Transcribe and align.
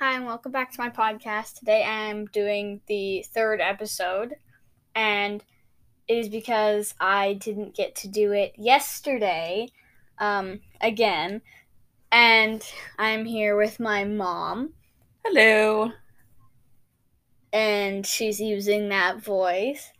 Hi, 0.00 0.16
and 0.16 0.26
welcome 0.26 0.50
back 0.50 0.72
to 0.72 0.80
my 0.80 0.90
podcast. 0.90 1.60
Today 1.60 1.84
I'm 1.84 2.26
doing 2.26 2.80
the 2.88 3.24
third 3.32 3.60
episode, 3.60 4.34
and 4.96 5.40
it 6.08 6.14
is 6.14 6.28
because 6.28 6.94
I 6.98 7.34
didn't 7.34 7.76
get 7.76 7.94
to 7.96 8.08
do 8.08 8.32
it 8.32 8.54
yesterday 8.58 9.68
um, 10.18 10.60
again. 10.80 11.42
And 12.10 12.60
I'm 12.98 13.24
here 13.24 13.56
with 13.56 13.78
my 13.78 14.04
mom, 14.04 14.72
Hello. 15.24 15.92
and 17.52 18.04
she's 18.04 18.40
using 18.40 18.88
that 18.88 19.22
voice. 19.22 19.92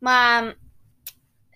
Mom, 0.00 0.54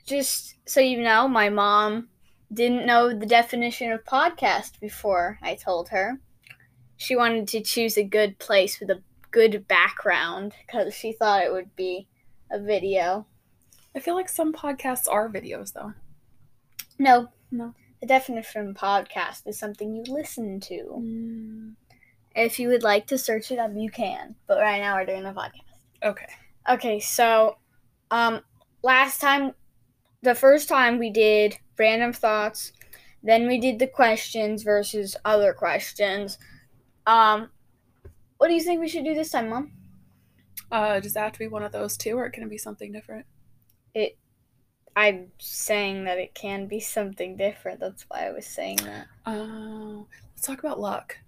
just 0.05 0.57
so 0.69 0.81
you 0.81 1.01
know, 1.01 1.29
my 1.29 1.49
mom 1.49 2.09
didn't 2.53 2.87
know 2.87 3.17
the 3.17 3.25
definition 3.25 3.93
of 3.93 4.05
podcast 4.05 4.81
before 4.81 5.39
I 5.43 5.55
told 5.55 5.91
her. 5.91 6.19
She 6.97 7.17
wanted 7.17 7.49
to 7.49 7.61
choose 7.61 7.97
a 7.97 8.05
good 8.05 8.39
place 8.39 8.79
with 8.81 8.91
a 8.91 9.03
good 9.31 9.67
background 9.67 10.55
because 10.67 10.95
she 10.95 11.13
thought 11.13 11.43
it 11.43 11.53
would 11.53 11.75
be 11.77 12.07
a 12.51 12.59
video. 12.59 13.27
I 13.96 14.01
feel 14.01 14.14
like 14.14 14.29
some 14.29 14.53
podcasts 14.53 15.09
are 15.11 15.29
videos 15.29 15.73
though. 15.73 15.93
No, 16.99 17.29
No. 17.51 17.75
The 18.01 18.07
definition 18.09 18.68
of 18.68 18.77
podcast 18.77 19.46
is 19.46 19.59
something 19.59 19.95
you 19.95 20.03
listen 20.13 20.61
to. 20.61 20.75
Mm, 21.01 21.75
If 22.37 22.59
you 22.59 22.68
would 22.68 22.82
like 22.82 23.07
to 23.07 23.17
search 23.18 23.51
it 23.51 23.59
up, 23.59 23.71
you 23.75 23.90
can. 23.90 24.35
But 24.46 24.59
right 24.61 24.81
now 24.81 24.96
we're 24.96 25.07
doing 25.07 25.25
a 25.25 25.32
podcast. 25.32 25.61
okay. 26.03 26.26
Okay, 26.68 27.01
so 27.01 27.57
um 28.11 28.40
last 28.82 29.21
time 29.21 29.53
the 30.23 30.35
first 30.35 30.68
time 30.68 30.99
we 30.99 31.11
did 31.11 31.57
random 31.79 32.12
thoughts, 32.12 32.73
then 33.23 33.47
we 33.47 33.59
did 33.59 33.79
the 33.79 33.87
questions 33.87 34.62
versus 34.62 35.17
other 35.25 35.53
questions. 35.53 36.39
Um 37.06 37.50
what 38.39 38.48
do 38.48 38.55
you 38.55 38.61
think 38.61 38.81
we 38.81 38.89
should 38.89 39.05
do 39.05 39.14
this 39.14 39.31
time, 39.31 39.48
Mom? 39.48 39.72
Uh, 40.70 41.01
does 41.01 41.15
that 41.15 41.23
have 41.25 41.33
to 41.33 41.39
be 41.39 41.47
one 41.47 41.62
of 41.62 41.73
those 41.73 41.97
two, 41.97 42.19
or 42.19 42.29
can 42.31 42.42
it 42.42 42.51
be 42.51 42.59
something 42.59 42.92
different? 42.92 43.27
It. 43.95 44.19
I'm 44.97 45.29
saying 45.39 46.05
that 46.05 46.19
it 46.19 46.34
can 46.34 46.67
be 46.67 46.79
something 46.79 47.37
different. 47.37 47.81
That's 47.81 48.05
why 48.09 48.29
I 48.29 48.33
was 48.33 48.47
saying 48.47 48.77
that. 48.84 49.06
Oh, 49.27 50.06
let's 50.33 50.47
talk 50.47 50.61
about 50.61 50.79
luck. 50.79 51.19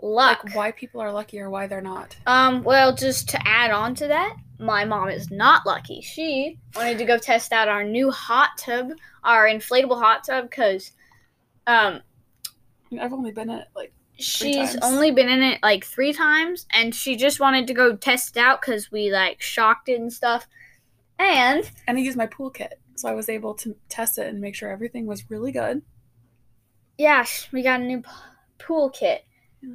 Luck. 0.00 0.44
Like 0.44 0.54
why 0.54 0.70
people 0.72 1.00
are 1.00 1.10
lucky 1.10 1.40
or 1.40 1.50
why 1.50 1.66
they're 1.66 1.80
not. 1.80 2.16
Um, 2.26 2.62
well, 2.62 2.94
just 2.94 3.28
to 3.30 3.48
add 3.48 3.70
on 3.70 3.94
to 3.96 4.08
that, 4.08 4.36
my 4.58 4.84
mom 4.84 5.08
is 5.08 5.30
not 5.30 5.66
lucky. 5.66 6.00
She 6.00 6.58
wanted 6.76 6.98
to 6.98 7.04
go 7.04 7.18
test 7.18 7.52
out 7.52 7.68
our 7.68 7.82
new 7.82 8.10
hot 8.10 8.50
tub, 8.56 8.90
our 9.24 9.46
inflatable 9.46 10.00
hot 10.00 10.24
tub, 10.24 10.50
because 10.50 10.92
um, 11.66 12.00
I've 13.00 13.12
only 13.12 13.32
been 13.32 13.50
in 13.50 13.58
it 13.60 13.68
like 13.74 13.92
she's 14.18 14.76
only 14.82 15.10
been 15.10 15.28
in 15.28 15.42
it 15.42 15.60
like 15.62 15.84
three 15.84 16.12
times, 16.12 16.66
and 16.72 16.94
she 16.94 17.16
just 17.16 17.40
wanted 17.40 17.66
to 17.66 17.74
go 17.74 17.96
test 17.96 18.36
it 18.36 18.40
out 18.40 18.60
because 18.60 18.90
we 18.92 19.10
like 19.10 19.40
shocked 19.40 19.88
it 19.88 20.00
and 20.00 20.12
stuff. 20.12 20.46
And 21.18 21.70
and 21.86 21.98
I 21.98 22.00
used 22.00 22.16
my 22.16 22.26
pool 22.26 22.50
kit, 22.50 22.80
so 22.96 23.08
I 23.08 23.12
was 23.12 23.28
able 23.28 23.54
to 23.54 23.76
test 23.88 24.18
it 24.18 24.26
and 24.28 24.40
make 24.40 24.54
sure 24.54 24.70
everything 24.70 25.06
was 25.06 25.30
really 25.30 25.52
good. 25.52 25.82
yeah, 26.98 27.24
we 27.52 27.62
got 27.62 27.80
a 27.80 27.84
new 27.84 28.00
p- 28.02 28.10
pool 28.58 28.90
kit. 28.90 29.24
Yeah. 29.62 29.74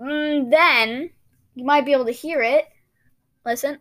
Mm, 0.00 0.50
then 0.50 1.10
you 1.54 1.64
might 1.64 1.84
be 1.84 1.92
able 1.92 2.06
to 2.06 2.12
hear 2.12 2.40
it. 2.42 2.66
Listen. 3.44 3.78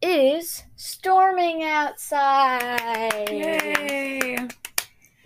It 0.00 0.36
is 0.38 0.62
storming 0.76 1.64
outside. 1.64 3.28
Yay! 3.30 4.38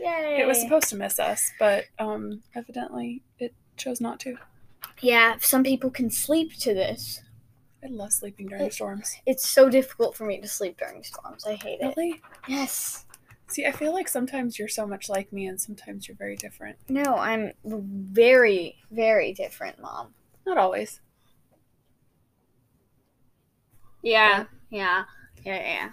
Yay! 0.03 0.41
It 0.41 0.47
was 0.47 0.61
supposed 0.61 0.89
to 0.91 0.97
miss 0.97 1.19
us, 1.19 1.50
but 1.58 1.84
um, 1.98 2.42
evidently 2.55 3.22
it 3.39 3.55
chose 3.77 4.00
not 4.00 4.19
to. 4.20 4.36
Yeah, 5.00 5.36
some 5.41 5.62
people 5.62 5.91
can 5.91 6.11
sleep 6.11 6.55
to 6.61 6.75
this. 6.75 7.20
I 7.84 7.89
love 7.89 8.12
sleeping 8.12 8.47
during 8.48 8.64
It- 8.67 8.75
storms. 8.75 9.14
It's 9.27 9.48
so 9.48 9.69
difficult 9.69 10.17
for 10.17 10.24
me 10.24 10.40
to 10.40 10.48
sleep 10.48 10.79
during 10.79 11.02
storms. 11.02 11.45
I 11.46 11.55
hate 11.55 11.80
it. 11.80 11.95
Really? 11.96 12.20
Yes. 12.48 13.07
See, 13.48 13.67
I 13.67 13.73
feel 13.73 13.92
like 13.92 14.08
sometimes 14.08 14.58
you're 14.58 14.68
so 14.68 14.86
much 14.86 15.08
like 15.08 15.33
me, 15.33 15.46
and 15.46 15.61
sometimes 15.61 16.08
you're 16.08 16.17
very 16.17 16.36
different. 16.36 16.79
No, 16.89 17.17
I'm 17.17 17.52
very, 17.64 18.77
very 18.90 19.33
different, 19.34 19.79
Mom. 19.80 20.14
Not 20.46 20.58
always. 20.58 21.01
Yeah, 24.02 24.46
yeah, 24.70 25.05
yeah, 25.45 25.61
yeah. 25.61 25.90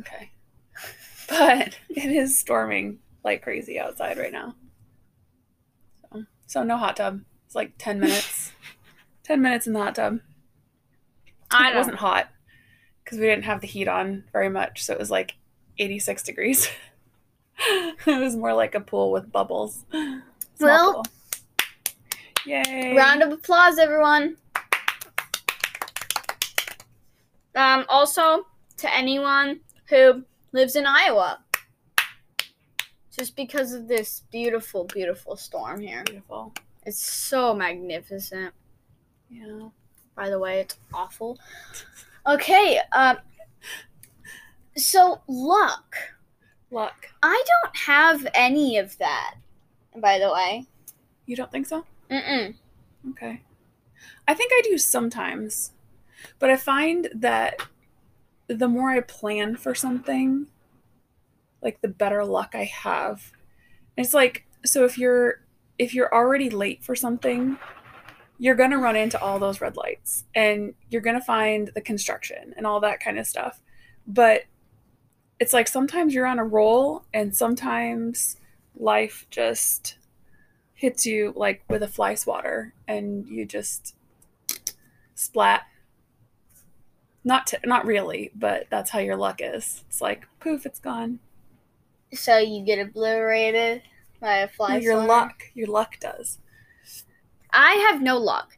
Okay. 0.00 0.30
But 1.28 1.78
it 1.88 2.10
is 2.10 2.36
storming 2.36 2.98
like 3.24 3.42
crazy 3.42 3.78
outside 3.78 4.18
right 4.18 4.32
now. 4.32 4.54
So, 6.12 6.24
so 6.46 6.62
no 6.62 6.76
hot 6.76 6.96
tub. 6.96 7.20
It's 7.46 7.54
like 7.54 7.72
10 7.78 8.00
minutes. 8.00 8.52
10 9.24 9.40
minutes 9.42 9.66
in 9.66 9.72
the 9.72 9.80
hot 9.80 9.94
tub. 9.94 10.20
I 11.50 11.72
it 11.72 11.76
wasn't 11.76 11.96
hot 11.96 12.28
because 13.04 13.18
we 13.18 13.26
didn't 13.26 13.44
have 13.44 13.60
the 13.60 13.66
heat 13.66 13.88
on 13.88 14.24
very 14.32 14.48
much. 14.48 14.82
So 14.84 14.92
it 14.92 14.98
was 14.98 15.10
like 15.10 15.34
86 15.78 16.22
degrees. 16.22 16.68
it 17.58 18.20
was 18.20 18.36
more 18.36 18.54
like 18.54 18.74
a 18.74 18.80
pool 18.80 19.10
with 19.12 19.30
bubbles. 19.32 19.84
Small 19.90 20.22
Well- 20.60 20.94
pool. 20.94 21.04
Yay. 22.46 22.94
Round 22.96 23.22
of 23.22 23.32
applause, 23.32 23.78
everyone. 23.78 24.36
Um, 27.54 27.84
also, 27.88 28.46
to 28.78 28.94
anyone 28.94 29.60
who 29.90 30.24
lives 30.52 30.74
in 30.74 30.86
Iowa, 30.86 31.40
just 33.16 33.36
because 33.36 33.72
of 33.72 33.88
this 33.88 34.22
beautiful, 34.30 34.84
beautiful 34.84 35.36
storm 35.36 35.80
here. 35.80 36.04
Beautiful. 36.04 36.52
It's 36.86 37.04
so 37.04 37.54
magnificent. 37.54 38.54
Yeah. 39.28 39.68
By 40.14 40.30
the 40.30 40.38
way, 40.38 40.60
it's 40.60 40.76
awful. 40.92 41.38
Okay, 42.26 42.78
um, 42.92 43.18
so 44.76 45.20
luck. 45.26 45.96
Luck. 46.70 47.06
I 47.22 47.42
don't 47.46 47.76
have 47.76 48.26
any 48.34 48.76
of 48.78 48.96
that, 48.98 49.36
by 49.96 50.18
the 50.18 50.32
way. 50.32 50.66
You 51.26 51.36
don't 51.36 51.50
think 51.50 51.66
so? 51.66 51.84
Mm-mm. 52.10 52.54
Okay. 53.10 53.40
I 54.28 54.34
think 54.34 54.52
I 54.52 54.62
do 54.64 54.78
sometimes, 54.78 55.72
but 56.38 56.50
I 56.50 56.56
find 56.56 57.08
that 57.14 57.60
the 58.46 58.68
more 58.68 58.90
I 58.90 59.00
plan 59.00 59.56
for 59.56 59.74
something, 59.74 60.46
like 61.62 61.80
the 61.80 61.88
better 61.88 62.24
luck 62.24 62.54
I 62.54 62.64
have. 62.64 63.32
It's 63.96 64.14
like 64.14 64.46
so 64.64 64.84
if 64.84 64.98
you're 64.98 65.40
if 65.78 65.94
you're 65.94 66.12
already 66.12 66.50
late 66.50 66.84
for 66.84 66.94
something, 66.94 67.58
you're 68.38 68.54
going 68.54 68.70
to 68.70 68.78
run 68.78 68.96
into 68.96 69.20
all 69.20 69.38
those 69.38 69.60
red 69.60 69.76
lights 69.76 70.24
and 70.34 70.74
you're 70.90 71.00
going 71.00 71.18
to 71.18 71.24
find 71.24 71.70
the 71.74 71.80
construction 71.80 72.54
and 72.56 72.66
all 72.66 72.80
that 72.80 73.00
kind 73.00 73.18
of 73.18 73.26
stuff. 73.26 73.60
But 74.06 74.44
it's 75.38 75.54
like 75.54 75.68
sometimes 75.68 76.14
you're 76.14 76.26
on 76.26 76.38
a 76.38 76.44
roll 76.44 77.04
and 77.14 77.34
sometimes 77.34 78.36
life 78.76 79.26
just 79.30 79.96
hits 80.74 81.04
you 81.04 81.32
like 81.36 81.62
with 81.68 81.82
a 81.82 81.88
fly 81.88 82.14
swatter 82.14 82.74
and 82.88 83.26
you 83.26 83.44
just 83.44 83.94
splat 85.14 85.62
not 87.22 87.46
t- 87.46 87.58
not 87.64 87.84
really 87.84 88.30
but 88.34 88.66
that's 88.70 88.90
how 88.90 88.98
your 88.98 89.16
luck 89.16 89.40
is 89.42 89.84
it's 89.86 90.00
like 90.00 90.26
poof 90.40 90.64
it's 90.64 90.80
gone 90.80 91.18
So 92.12 92.38
you 92.38 92.64
get 92.64 92.78
obliterated 92.78 93.82
by 94.20 94.38
a 94.38 94.48
fly. 94.48 94.74
No, 94.74 94.76
your 94.76 95.06
luck 95.06 95.44
your 95.54 95.68
luck 95.68 95.98
does 96.00 96.38
I 97.52 97.74
have 97.90 98.00
no 98.00 98.16
luck, 98.16 98.56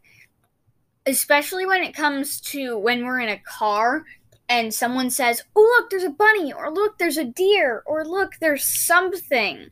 especially 1.06 1.64
when 1.66 1.82
it 1.82 1.94
comes 1.94 2.40
to 2.42 2.78
when 2.78 3.04
we're 3.04 3.20
in 3.20 3.28
a 3.28 3.38
car 3.38 4.04
and 4.48 4.74
someone 4.74 5.08
says, 5.10 5.42
"Oh, 5.56 5.62
look, 5.78 5.90
there's 5.90 6.04
a 6.04 6.10
bunny," 6.10 6.52
or 6.52 6.70
"Look, 6.70 6.98
there's 6.98 7.16
a 7.16 7.24
deer," 7.24 7.82
or 7.86 8.04
"Look, 8.04 8.34
there's 8.40 8.64
something 8.64 9.70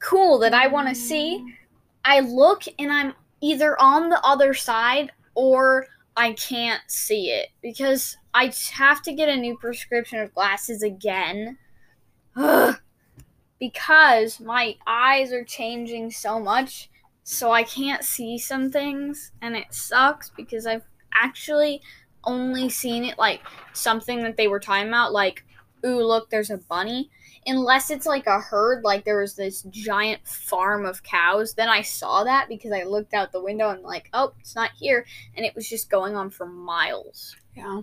cool 0.00 0.38
that 0.38 0.54
I 0.54 0.66
want 0.66 0.88
to 0.88 0.94
see." 0.94 1.44
I 2.04 2.20
look 2.20 2.64
and 2.78 2.92
I'm 2.92 3.14
either 3.40 3.80
on 3.80 4.08
the 4.08 4.20
other 4.24 4.54
side 4.54 5.12
or 5.34 5.86
I 6.16 6.32
can't 6.32 6.82
see 6.88 7.30
it 7.30 7.50
because 7.62 8.16
I 8.32 8.52
have 8.72 9.02
to 9.02 9.12
get 9.12 9.28
a 9.28 9.36
new 9.36 9.56
prescription 9.58 10.20
of 10.20 10.34
glasses 10.34 10.82
again. 10.82 11.58
Ugh. 12.36 12.80
Because 13.58 14.40
my 14.40 14.76
eyes 14.86 15.32
are 15.32 15.44
changing 15.44 16.10
so 16.10 16.38
much, 16.38 16.90
so 17.22 17.50
I 17.50 17.62
can't 17.62 18.04
see 18.04 18.38
some 18.38 18.70
things, 18.70 19.32
and 19.40 19.56
it 19.56 19.72
sucks 19.72 20.30
because 20.30 20.66
I've 20.66 20.84
actually 21.14 21.80
only 22.24 22.68
seen 22.68 23.04
it 23.04 23.18
like 23.18 23.40
something 23.72 24.22
that 24.22 24.36
they 24.36 24.48
were 24.48 24.60
talking 24.60 24.88
about, 24.88 25.12
like, 25.12 25.44
ooh, 25.84 26.02
look, 26.02 26.30
there's 26.30 26.50
a 26.50 26.58
bunny. 26.58 27.10
Unless 27.48 27.90
it's 27.90 28.06
like 28.06 28.26
a 28.26 28.40
herd, 28.40 28.82
like 28.82 29.04
there 29.04 29.20
was 29.20 29.36
this 29.36 29.62
giant 29.70 30.26
farm 30.26 30.84
of 30.84 31.04
cows. 31.04 31.54
Then 31.54 31.68
I 31.68 31.80
saw 31.82 32.24
that 32.24 32.48
because 32.48 32.72
I 32.72 32.82
looked 32.82 33.14
out 33.14 33.30
the 33.30 33.42
window 33.42 33.70
and 33.70 33.82
like, 33.82 34.08
oh, 34.12 34.34
it's 34.40 34.56
not 34.56 34.72
here, 34.76 35.06
and 35.36 35.46
it 35.46 35.54
was 35.54 35.68
just 35.68 35.88
going 35.88 36.16
on 36.16 36.30
for 36.30 36.46
miles. 36.46 37.36
yeah 37.56 37.82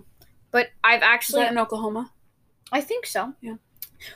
But 0.50 0.68
I've 0.84 1.00
is 1.00 1.08
actually, 1.08 1.42
that 1.42 1.52
in 1.52 1.58
oklahoma 1.58 2.12
I 2.72 2.80
think 2.80 3.06
so. 3.06 3.34
Yeah. 3.40 3.56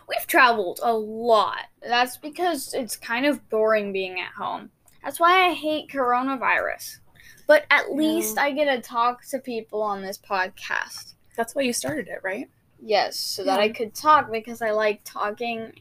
We've 0.09 0.27
traveled 0.27 0.81
a 0.83 0.93
lot. 0.93 1.67
That's 1.83 2.17
because 2.17 2.75
it's 2.75 2.97
kind 2.97 3.27
of 3.27 3.49
boring 3.49 3.93
being 3.93 4.21
at 4.21 4.33
home. 4.33 4.71
That's 5.03 5.21
why 5.21 5.49
I 5.49 5.55
hate 5.55 5.89
coronavirus. 5.89 6.99
But 7.47 7.65
at 7.71 7.93
least 7.95 8.37
Yeah. 8.37 8.43
I 8.43 8.51
get 8.53 8.75
to 8.75 8.81
talk 8.81 9.25
to 9.27 9.39
people 9.39 9.83
on 9.83 10.03
this 10.03 10.19
podcast. 10.19 11.15
That's 11.37 11.55
why 11.55 11.63
you 11.63 11.73
started 11.73 12.09
it, 12.09 12.21
right? 12.23 12.49
Yes, 12.81 13.17
so 13.17 13.45
that 13.45 13.59
I 13.59 13.71
could 13.71 13.95
talk 13.95 14.31
because 14.31 14.63
I 14.63 14.71
like 14.71 15.01
talking, 15.05 15.73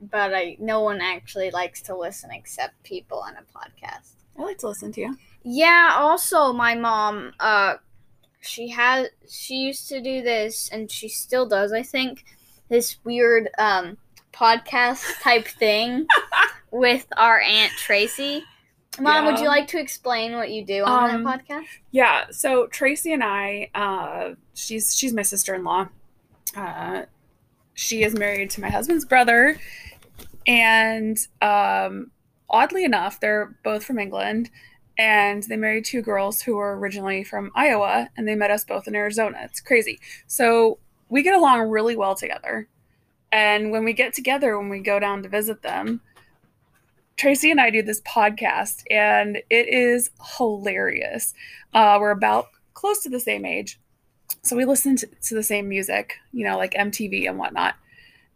but 0.00 0.34
I 0.34 0.56
no 0.60 0.82
one 0.82 1.00
actually 1.00 1.50
likes 1.50 1.82
to 1.82 1.96
listen 1.96 2.30
except 2.32 2.80
people 2.84 3.18
on 3.18 3.34
a 3.36 3.58
podcast. 3.58 4.10
I 4.38 4.42
like 4.42 4.58
to 4.58 4.68
listen 4.68 4.92
to 4.92 5.00
you. 5.00 5.18
Yeah, 5.42 5.94
also 5.96 6.52
my 6.52 6.74
mom 6.74 7.32
uh 7.40 7.76
she 8.40 8.68
has 8.68 9.08
she 9.28 9.54
used 9.54 9.88
to 9.88 10.00
do 10.00 10.22
this 10.22 10.68
and 10.70 10.90
she 10.90 11.08
still 11.08 11.46
does, 11.46 11.72
I 11.72 11.82
think, 11.82 12.24
this 12.74 12.96
weird 13.04 13.48
um 13.58 13.96
podcast 14.32 15.04
type 15.22 15.46
thing 15.46 16.06
with 16.72 17.06
our 17.16 17.40
aunt 17.40 17.72
Tracy. 17.74 18.42
Mom, 19.00 19.26
would 19.26 19.38
you 19.38 19.46
like 19.46 19.68
to 19.68 19.78
explain 19.78 20.34
what 20.34 20.50
you 20.50 20.64
do 20.64 20.82
on 20.84 21.14
Um, 21.14 21.24
that 21.24 21.46
podcast? 21.48 21.66
Yeah, 21.92 22.24
so 22.30 22.66
Tracy 22.66 23.12
and 23.12 23.22
I, 23.22 23.70
uh, 23.74 24.34
she's 24.54 24.94
she's 24.96 25.12
my 25.12 25.22
sister 25.22 25.54
in 25.54 25.62
law. 25.62 25.86
Uh, 26.56 27.02
she 27.74 28.02
is 28.02 28.14
married 28.16 28.50
to 28.50 28.60
my 28.60 28.70
husband's 28.70 29.04
brother, 29.04 29.56
and 30.48 31.16
um, 31.42 32.10
oddly 32.50 32.84
enough, 32.84 33.20
they're 33.20 33.56
both 33.64 33.84
from 33.84 33.98
England, 34.00 34.50
and 34.98 35.42
they 35.44 35.56
married 35.56 35.84
two 35.84 36.02
girls 36.02 36.42
who 36.42 36.56
were 36.56 36.78
originally 36.78 37.22
from 37.24 37.50
Iowa, 37.54 38.08
and 38.16 38.26
they 38.28 38.34
met 38.36 38.50
us 38.50 38.64
both 38.64 38.86
in 38.88 38.94
Arizona. 38.94 39.38
It's 39.42 39.60
crazy. 39.60 39.98
So 40.28 40.78
we 41.08 41.22
get 41.22 41.34
along 41.34 41.68
really 41.68 41.96
well 41.96 42.14
together, 42.14 42.68
and 43.32 43.70
when 43.70 43.84
we 43.84 43.92
get 43.92 44.14
together, 44.14 44.58
when 44.58 44.68
we 44.68 44.80
go 44.80 44.98
down 44.98 45.22
to 45.22 45.28
visit 45.28 45.62
them. 45.62 46.00
Tracy 47.16 47.52
and 47.52 47.60
I 47.60 47.70
do 47.70 47.80
this 47.80 48.00
podcast, 48.00 48.82
and 48.90 49.36
it 49.48 49.68
is 49.68 50.10
hilarious. 50.36 51.32
Uh, 51.72 51.96
we're 52.00 52.10
about 52.10 52.48
close 52.74 53.02
to 53.04 53.08
the 53.08 53.20
same 53.20 53.44
age. 53.44 53.78
So 54.42 54.56
we 54.56 54.64
listen 54.64 54.96
to, 54.96 55.06
to 55.06 55.34
the 55.34 55.42
same 55.42 55.68
music, 55.68 56.16
you 56.32 56.44
know, 56.44 56.58
like 56.58 56.74
MTV 56.74 57.28
and 57.28 57.38
whatnot. 57.38 57.76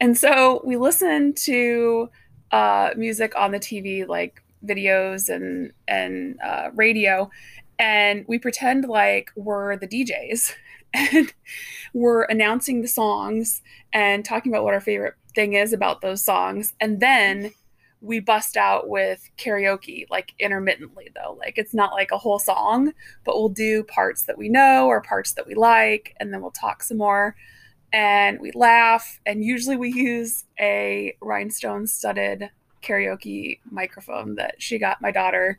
And 0.00 0.16
so 0.16 0.62
we 0.64 0.76
listen 0.76 1.34
to 1.34 2.08
uh, 2.50 2.90
music 2.96 3.34
on 3.36 3.50
the 3.50 3.58
TV, 3.58 4.06
like 4.06 4.42
videos 4.64 5.28
and 5.28 5.72
and 5.86 6.38
uh, 6.40 6.70
radio, 6.74 7.30
and 7.78 8.24
we 8.28 8.38
pretend 8.38 8.88
like 8.88 9.30
we're 9.36 9.76
the 9.76 9.88
DJs, 9.88 10.54
and 10.94 11.32
we're 11.94 12.22
announcing 12.24 12.82
the 12.82 12.88
songs 12.88 13.62
and 13.92 14.24
talking 14.24 14.52
about 14.52 14.64
what 14.64 14.74
our 14.74 14.80
favorite 14.80 15.14
thing 15.34 15.54
is 15.54 15.72
about 15.72 16.00
those 16.00 16.22
songs, 16.24 16.74
and 16.80 17.00
then 17.00 17.52
we 18.00 18.20
bust 18.20 18.56
out 18.56 18.88
with 18.88 19.28
karaoke 19.36 20.06
like 20.10 20.34
intermittently 20.38 21.10
though. 21.14 21.36
Like 21.38 21.58
it's 21.58 21.74
not 21.74 21.92
like 21.92 22.10
a 22.12 22.18
whole 22.18 22.38
song 22.38 22.92
but 23.24 23.36
we'll 23.36 23.48
do 23.48 23.82
parts 23.84 24.22
that 24.24 24.38
we 24.38 24.48
know 24.48 24.86
or 24.86 25.00
parts 25.00 25.32
that 25.34 25.46
we 25.46 25.54
like 25.54 26.14
and 26.20 26.32
then 26.32 26.40
we'll 26.40 26.50
talk 26.50 26.82
some 26.82 26.98
more. 26.98 27.34
And 27.92 28.38
we 28.40 28.52
laugh 28.54 29.18
and 29.26 29.42
usually 29.42 29.76
we 29.76 29.92
use 29.92 30.44
a 30.60 31.16
rhinestone 31.20 31.86
studded 31.86 32.50
karaoke 32.82 33.58
microphone 33.70 34.36
that 34.36 34.62
she 34.62 34.78
got 34.78 35.02
my 35.02 35.10
daughter 35.10 35.58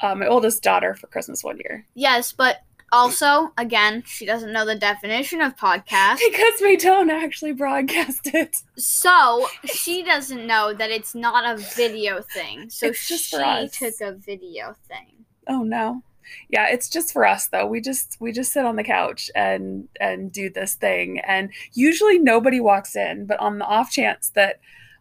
uh, 0.00 0.14
my 0.14 0.26
oldest 0.26 0.62
daughter 0.62 0.94
for 0.94 1.06
christmas 1.06 1.42
one 1.42 1.58
year. 1.58 1.86
Yes, 1.94 2.32
but 2.32 2.62
also, 2.94 3.52
again, 3.58 4.02
she 4.06 4.24
doesn't 4.24 4.52
know 4.52 4.64
the 4.64 4.74
definition 4.76 5.40
of 5.40 5.56
podcast. 5.56 6.18
because 6.30 6.60
we 6.62 6.76
don't 6.76 7.10
actually 7.10 7.52
broadcast 7.52 8.26
it 8.32 8.56
So 8.76 9.46
she 9.64 10.02
doesn't 10.02 10.46
know 10.46 10.72
that 10.74 10.90
it's 10.90 11.14
not 11.14 11.44
a 11.44 11.56
video 11.76 12.22
thing. 12.22 12.70
So 12.70 12.86
It's 12.86 13.06
just 13.08 13.24
she 13.24 13.36
for 13.36 13.44
us. 13.44 13.76
took 13.78 13.94
a 14.00 14.12
video 14.12 14.74
thing. 14.88 15.24
oh 15.48 15.62
no 15.62 16.02
yeah 16.48 16.66
it's 16.70 16.88
just 16.88 17.12
for 17.12 17.26
us 17.26 17.48
though 17.48 17.66
we 17.66 17.82
just 17.82 18.16
we 18.18 18.32
just 18.32 18.50
sit 18.50 18.64
on 18.64 18.76
the 18.76 18.82
couch 18.82 19.30
and 19.34 19.86
and 20.00 20.32
do 20.32 20.48
this 20.48 20.72
thing 20.74 21.20
and 21.20 21.50
usually 21.74 22.18
nobody 22.18 22.60
walks 22.60 22.96
in 22.96 23.26
but 23.26 23.38
on 23.40 23.58
the 23.58 23.64
off 23.66 23.90
chance 23.90 24.30
that 24.34 24.58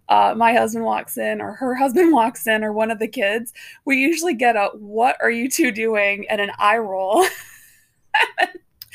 uh, 0.10 0.34
my 0.36 0.51
husband 0.51 0.84
walks 0.84 1.18
in 1.18 1.39
or 1.39 1.54
her 1.54 1.75
husband 1.84 2.12
walks 2.12 2.46
in 2.46 2.62
or 2.62 2.74
one 2.74 2.92
of 2.92 3.00
the 3.00 3.07
kids 3.07 3.54
we 3.86 3.96
usually 3.96 4.34
get 4.34 4.57
a 4.57 4.66
what 4.74 5.16
are 5.22 5.31
you 5.31 5.50
two 5.50 5.72
doing 5.72 6.25
and 6.30 6.42
an 6.42 6.51
eye 6.60 6.78
roll 6.78 7.25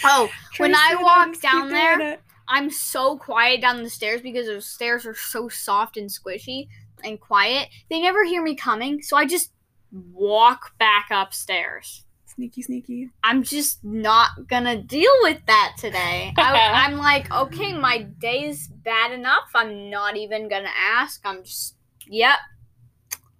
Oh, 0.04 0.30
When 0.58 0.74
I 0.74 0.94
walk 0.94 1.40
down 1.40 1.70
there- 1.70 2.18
I'm 2.50 2.70
so 2.70 3.18
quiet 3.18 3.60
down 3.60 3.82
the 3.82 3.90
stairs 3.90 4.22
because 4.22 4.46
those 4.46 4.66
stairs 4.66 5.04
are 5.04 5.14
so 5.14 5.48
soft 5.50 5.96
and 5.98 6.08
squishy 6.08 6.68
and 7.04 7.20
quiet. 7.20 7.68
They 7.90 8.00
never 8.00 8.24
hear 8.24 8.42
me 8.42 8.54
coming, 8.54 9.02
so 9.02 9.16
I 9.16 9.26
just 9.26 9.52
walk 9.92 10.76
back 10.78 11.08
upstairs. 11.10 12.04
sneaky 12.24 12.62
sneaky 12.62 13.10
I'm 13.24 13.42
just 13.42 13.82
not 13.84 14.46
gonna 14.46 14.80
deal 14.80 15.12
with 15.22 15.44
that 15.46 15.74
today. 15.78 16.32
I, 16.38 16.86
I'm 16.86 16.96
like, 16.96 17.30
okay, 17.30 17.72
my 17.72 17.98
day's 18.02 18.68
bad 18.68 19.12
enough. 19.12 19.50
I'm 19.54 19.90
not 19.90 20.16
even 20.16 20.48
gonna 20.48 20.70
ask. 20.74 21.20
I'm 21.24 21.42
just, 21.42 21.74
yep, 22.06 22.38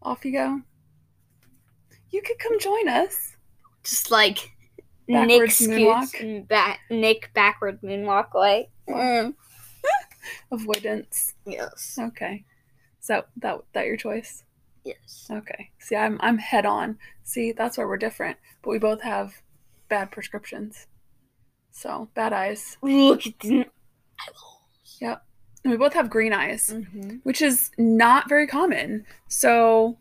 off 0.03 0.25
you 0.25 0.33
go 0.33 0.61
you 2.11 2.23
could 2.23 2.39
come 2.39 2.59
join 2.59 2.89
us 2.89 3.37
just 3.85 4.11
like 4.11 4.51
Nick 5.09 5.51
scoots 5.51 5.69
moonwalk. 5.73 6.21
and 6.21 6.47
back, 6.49 6.81
Nick 6.91 7.31
backward 7.35 7.81
moonwalk 7.83 8.35
way. 8.35 8.69
Mm, 8.89 9.35
avoidance 10.53 11.35
yes, 11.47 11.99
okay 12.01 12.45
so 13.01 13.25
that 13.37 13.59
that 13.73 13.87
your 13.87 13.97
choice 13.97 14.45
yes. 14.85 15.29
Okay. 15.31 15.71
See, 15.79 15.97
I'm 15.97 16.19
I'm 16.23 16.39
head 16.39 16.65
on. 16.65 16.99
See, 17.23 17.53
that's 17.53 17.77
where 17.77 17.87
we're 17.87 17.99
different. 17.99 18.39
But 18.63 18.71
we 18.71 18.79
both 18.79 19.03
have 19.03 19.35
bad 19.91 20.11
prescriptions. 20.11 20.87
So 21.73 22.09
bad 22.15 22.33
eyes. 22.33 22.79
Look 22.81 23.27
at 23.27 23.39
the. 23.41 23.67
And 25.03 25.19
we 25.73 25.77
both 25.77 25.93
have 25.93 26.09
green 26.09 26.33
eyes, 26.33 26.71
Mm-hmm. 26.73 27.17
which 27.23 27.43
is 27.43 27.71
not 27.77 28.29
very 28.31 28.47
common. 28.47 29.05
So 29.29 29.99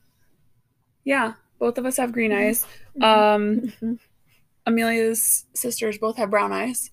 yeah, 1.04 1.34
both 1.60 1.78
of 1.78 1.86
us 1.86 1.98
have 1.98 2.14
green 2.14 2.32
eyes. 2.32 2.66
Um 3.02 3.74
Amelia's 4.68 5.46
sisters 5.56 5.98
both 5.98 6.18
have 6.18 6.30
brown 6.30 6.52
eyes. 6.52 6.92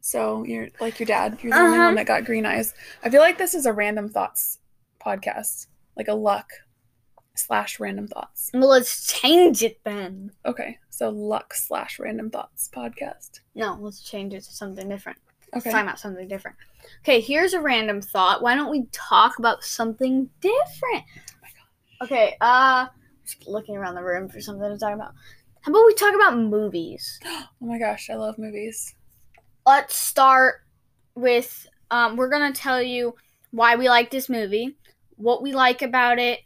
So 0.00 0.44
you're 0.44 0.68
like 0.80 0.98
your 1.00 1.06
dad. 1.06 1.38
You're 1.40 1.52
the 1.52 1.58
only 1.60 1.78
Uh-huh. 1.78 1.86
one 1.86 1.94
that 1.94 2.06
got 2.06 2.24
green 2.26 2.44
eyes. 2.44 2.74
I 3.02 3.08
feel 3.08 3.20
like 3.22 3.38
this 3.38 3.54
is 3.54 3.64
a 3.64 3.72
random 3.72 4.08
thoughts 4.10 4.58
podcast. 5.00 5.68
Like 5.96 6.08
a 6.08 6.14
luck 6.14 6.50
slash 7.36 7.80
random 7.80 8.08
thoughts. 8.08 8.50
Well, 8.52 8.68
let's 8.68 9.06
change 9.12 9.62
it 9.62 9.80
then. 9.84 10.32
Okay, 10.44 10.78
so 10.90 11.08
luck 11.08 11.54
slash 11.54 11.98
random 11.98 12.30
thoughts 12.30 12.68
podcast. 12.74 13.40
No, 13.54 13.78
let's 13.80 14.02
change 14.02 14.34
it 14.34 14.42
to 14.42 14.52
something 14.52 14.88
different. 14.88 15.18
Okay. 15.56 15.70
talk 15.70 15.82
about 15.82 16.00
something 16.00 16.26
different. 16.26 16.56
Okay, 17.04 17.20
here's 17.20 17.52
a 17.54 17.60
random 17.60 18.02
thought. 18.02 18.42
Why 18.42 18.56
don't 18.56 18.70
we 18.72 18.86
talk 18.92 19.38
about 19.38 19.62
something 19.62 20.28
different? 20.40 21.04
Oh 21.06 21.38
my 21.42 21.48
god. 21.48 22.04
Okay, 22.06 22.36
uh, 22.40 22.86
just 23.24 23.46
looking 23.46 23.76
around 23.76 23.94
the 23.94 24.02
room 24.02 24.28
for 24.28 24.40
something 24.40 24.68
to 24.68 24.76
talk 24.76 24.92
about. 24.92 25.14
How 25.64 25.72
about 25.72 25.86
we 25.86 25.94
talk 25.94 26.14
about 26.14 26.36
movies? 26.36 27.18
Oh 27.62 27.66
my 27.66 27.78
gosh, 27.78 28.10
I 28.10 28.14
love 28.16 28.36
movies. 28.36 28.94
Let's 29.64 29.96
start 29.96 30.56
with 31.14 31.66
um, 31.90 32.16
we're 32.16 32.28
gonna 32.28 32.52
tell 32.52 32.82
you 32.82 33.14
why 33.52 33.76
we 33.76 33.88
like 33.88 34.10
this 34.10 34.28
movie, 34.28 34.76
what 35.16 35.42
we 35.42 35.52
like 35.52 35.80
about 35.80 36.18
it, 36.18 36.40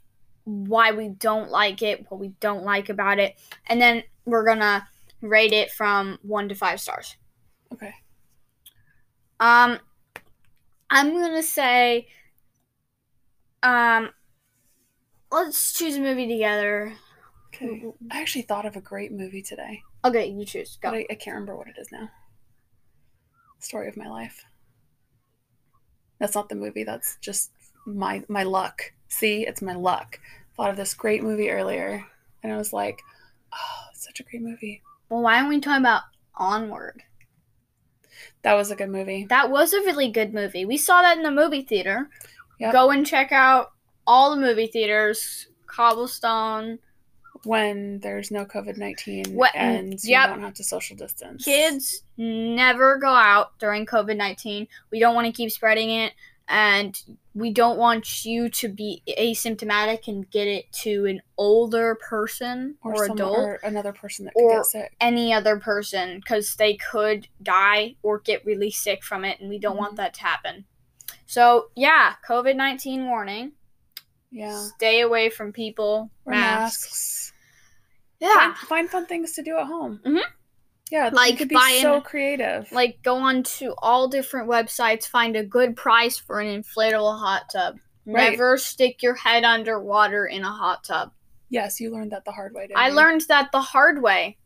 why 0.45 0.93
we 0.93 1.09
don't 1.09 1.51
like 1.51 1.83
it, 1.83 2.07
what 2.09 2.21
we 2.21 2.29
don't 2.41 2.63
like 2.63 2.89
about 2.89 3.19
it, 3.19 3.35
and 3.67 3.81
then 3.81 4.05
we're 4.27 4.45
gonna 4.47 4.87
rate 5.23 5.53
it 5.53 5.73
from 5.73 6.21
one 6.23 6.49
to 6.51 6.55
five 6.55 6.81
stars. 6.81 7.17
Okay. 7.73 7.93
Um, 9.41 9.79
I'm 10.91 11.13
gonna 11.15 11.43
say, 11.43 12.09
um, 13.63 14.11
let's 15.31 15.73
choose 15.73 15.97
a 15.97 16.01
movie 16.01 16.29
together. 16.29 16.95
Okay. 17.55 17.83
I 18.11 18.21
actually 18.21 18.43
thought 18.43 18.67
of 18.67 18.77
a 18.77 18.81
great 18.81 19.11
movie 19.13 19.43
today, 19.43 19.83
Okay, 20.05 20.27
you 20.29 20.45
choose. 20.45 20.79
Go. 20.81 20.91
but 20.91 20.99
I, 20.99 21.07
I 21.11 21.15
can't 21.15 21.35
remember 21.35 21.57
what 21.57 21.67
it 21.69 21.77
is 21.79 21.91
now. 21.91 22.11
Story 23.59 23.89
of 23.89 23.97
my 23.97 24.07
life. 24.09 24.45
That's 26.21 26.35
not 26.35 26.49
the 26.49 26.55
movie. 26.55 26.85
That's 26.85 27.17
just 27.21 27.51
my 27.87 28.23
my 28.29 28.43
luck. 28.43 28.93
See, 29.09 29.47
it's 29.47 29.63
my 29.63 29.75
luck. 29.75 30.21
Thought 30.57 30.71
of 30.71 30.77
this 30.77 30.95
great 30.95 31.23
movie 31.23 31.51
earlier, 31.51 32.05
and 32.43 32.53
I 32.53 32.57
was 32.57 32.73
like, 32.73 33.01
"Oh, 33.53 33.85
it's 33.93 34.05
such 34.05 34.21
a 34.21 34.25
great 34.25 34.43
movie." 34.43 34.83
Well, 35.09 35.23
why 35.23 35.37
aren't 35.37 35.49
we 35.49 35.61
talking 35.61 35.83
about 35.83 36.03
Onward? 36.37 37.03
That 38.43 38.55
was 38.55 38.71
a 38.71 38.77
good 38.77 38.91
movie. 38.91 39.25
That 39.29 39.51
was 39.51 39.73
a 39.73 39.81
really 39.81 40.11
good 40.11 40.35
movie. 40.35 40.65
We 40.65 40.77
saw 40.77 41.03
that 41.03 41.17
in 41.17 41.23
the 41.23 41.31
movie 41.31 41.63
theater. 41.63 42.11
Yep. 42.61 42.73
Go 42.73 42.91
and 42.91 43.07
check 43.07 43.33
out 43.33 43.73
all 44.07 44.31
the 44.31 44.41
movie 44.41 44.67
theaters. 44.67 45.49
Cobblestone. 45.67 46.79
When 47.45 48.01
there's 48.01 48.31
no 48.31 48.45
COVID 48.45 48.77
nineteen 48.77 49.35
What- 49.35 49.55
and 49.55 49.93
you 50.05 50.11
yep. 50.11 50.29
don't 50.31 50.41
have 50.41 50.55
to 50.55 50.65
social 50.65 50.97
distance. 50.97 51.45
Kids 51.45 52.03
never 52.17 52.97
go 52.99 53.09
out 53.15 53.59
during 53.59 53.87
COVID 53.87 54.17
19. 54.17 54.67
We 54.91 54.99
don't 55.01 55.15
want 55.15 55.27
to 55.27 55.33
keep 55.33 55.51
spreading 55.51 55.91
it. 55.91 56.13
and 56.51 56.99
we 57.35 57.51
don't 57.53 57.77
want 57.77 58.25
you 58.25 58.49
to 58.49 58.69
be 58.71 59.03
asymptomatic 59.19 60.09
and 60.09 60.31
get 60.31 60.49
it 60.49 60.65
to 60.73 61.05
an 61.05 61.21
older 61.37 61.95
person 61.97 62.75
or, 62.83 62.95
or, 62.95 63.05
adult 63.05 63.39
or 63.39 63.55
another 63.63 63.93
person 63.93 64.25
that 64.25 64.33
could 64.33 64.43
or 64.43 64.57
get 64.57 64.65
sick. 64.65 64.97
any 64.99 65.31
other 65.31 65.59
person 65.59 66.17
because 66.17 66.55
they 66.55 66.75
could 66.77 67.29
die 67.43 67.95
or 68.03 68.19
get 68.21 68.43
really 68.47 68.71
sick 68.71 69.05
from 69.05 69.27
it, 69.27 69.39
and 69.41 69.51
we 69.51 69.59
don't 69.59 69.77
want 69.77 69.93
Mhm. 69.93 69.97
that 69.99 70.15
to 70.15 70.23
happen. 70.23 70.65
So, 71.27 71.71
yeah, 71.77 72.15
COVID 72.27 72.57
19 72.57 73.07
warning. 73.07 73.53
Yeah. 74.31 74.59
Stay 74.77 75.01
away 75.01 75.31
from 75.31 75.53
people. 75.53 76.11
Or 76.25 76.33
masks. 76.33 76.85
masks. 76.85 77.33
Yeah. 78.21 78.35
Find, 78.35 78.57
find 78.57 78.91
fun 78.91 79.07
things 79.07 79.33
to 79.35 79.43
do 79.43 79.57
at 79.59 79.67
home. 79.67 80.01
Mhm. 80.05 80.23
Yeah, 80.91 81.11
Like 81.13 81.33
you 81.33 81.37
could 81.39 81.49
be 81.51 81.55
buying- 81.55 81.83
so 81.83 82.01
creative. 82.01 82.71
Like, 82.73 83.03
go 83.03 83.17
on 83.17 83.43
to 83.45 83.75
all 83.79 84.09
different 84.09 84.49
websites, 84.49 85.07
find 85.07 85.37
a 85.37 85.45
good 85.45 85.77
price 85.77 86.17
for 86.19 86.41
an 86.41 86.47
inflatable 86.63 87.19
hot 87.21 87.51
tub. 87.53 87.79
Right. 88.07 88.31
Never 88.31 88.57
stick 88.57 89.03
your 89.03 89.15
head 89.15 89.45
underwater 89.45 90.27
in 90.27 90.45
a 90.45 90.51
hot 90.53 90.85
tub. 90.85 91.13
yes, 91.51 91.79
you 91.81 91.91
learned 91.91 92.13
that 92.13 92.25
the 92.27 92.33
hard 92.33 92.55
way. 92.55 92.67
Didn't 92.67 92.79
I 92.79 92.89
you? 92.89 92.95
learned 92.95 93.23
that 93.29 93.53
the 93.53 93.61
hard 93.61 94.03
way. 94.03 94.37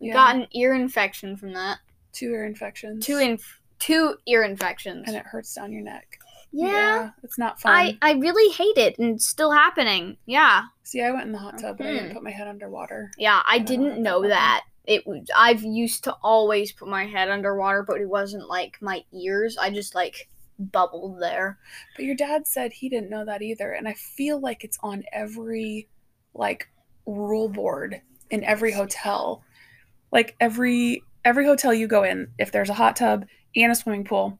Yeah. 0.00 0.12
Got 0.14 0.36
an 0.36 0.46
ear 0.52 0.74
infection 0.74 1.36
from 1.36 1.52
that. 1.54 1.78
two 2.12 2.30
ear 2.32 2.44
infections. 2.46 3.04
Two 3.04 3.18
in 3.18 3.38
two 3.78 4.16
ear 4.26 4.42
infections. 4.42 5.04
and 5.06 5.16
it 5.16 5.24
hurts 5.26 5.54
down 5.54 5.72
your 5.72 5.82
neck. 5.82 6.18
Yeah. 6.54 7.10
it's 7.22 7.38
not 7.38 7.60
fun. 7.60 7.72
I, 7.72 7.98
I 8.02 8.12
really 8.12 8.52
hate 8.52 8.76
it 8.78 8.98
and 8.98 9.16
it's 9.16 9.26
still 9.26 9.50
happening. 9.50 10.16
Yeah. 10.26 10.62
See, 10.82 11.02
I 11.02 11.10
went 11.10 11.26
in 11.26 11.32
the 11.32 11.38
hot 11.38 11.58
tub, 11.58 11.78
but 11.78 11.86
I 11.86 11.92
didn't 11.92 12.10
Mhm. 12.10 12.14
put 12.14 12.22
my 12.22 12.30
head 12.30 12.48
underwater. 12.48 13.10
Yeah, 13.18 13.42
I 13.48 13.58
didn't 13.58 13.90
what 13.90 13.98
know 14.00 14.22
that 14.22 14.28
that. 14.28 14.64
It 14.86 15.06
was 15.06 15.26
I've 15.34 15.62
used 15.62 16.04
to 16.04 16.12
always 16.22 16.72
put 16.72 16.88
my 16.88 17.06
head 17.06 17.30
underwater, 17.30 17.82
but 17.82 18.00
it 18.00 18.08
wasn't 18.08 18.48
like 18.48 18.76
my 18.80 19.02
ears. 19.12 19.56
I 19.56 19.70
just 19.70 19.94
like 19.94 20.28
bubbled 20.58 21.20
there. 21.20 21.58
But 21.96 22.04
your 22.04 22.14
dad 22.14 22.46
said 22.46 22.72
he 22.72 22.88
didn't 22.88 23.10
know 23.10 23.24
that 23.24 23.42
either, 23.42 23.72
and 23.72 23.88
I 23.88 23.94
feel 23.94 24.38
like 24.40 24.62
it's 24.62 24.78
on 24.82 25.02
every 25.12 25.88
like 26.34 26.68
rule 27.06 27.48
board 27.48 28.00
in 28.30 28.44
every 28.44 28.72
hotel. 28.72 29.42
Like 30.12 30.36
every 30.38 31.02
every 31.24 31.46
hotel 31.46 31.72
you 31.72 31.86
go 31.88 32.02
in, 32.02 32.28
if 32.38 32.52
there's 32.52 32.70
a 32.70 32.74
hot 32.74 32.96
tub 32.96 33.26
and 33.56 33.72
a 33.72 33.74
swimming 33.74 34.04
pool, 34.04 34.38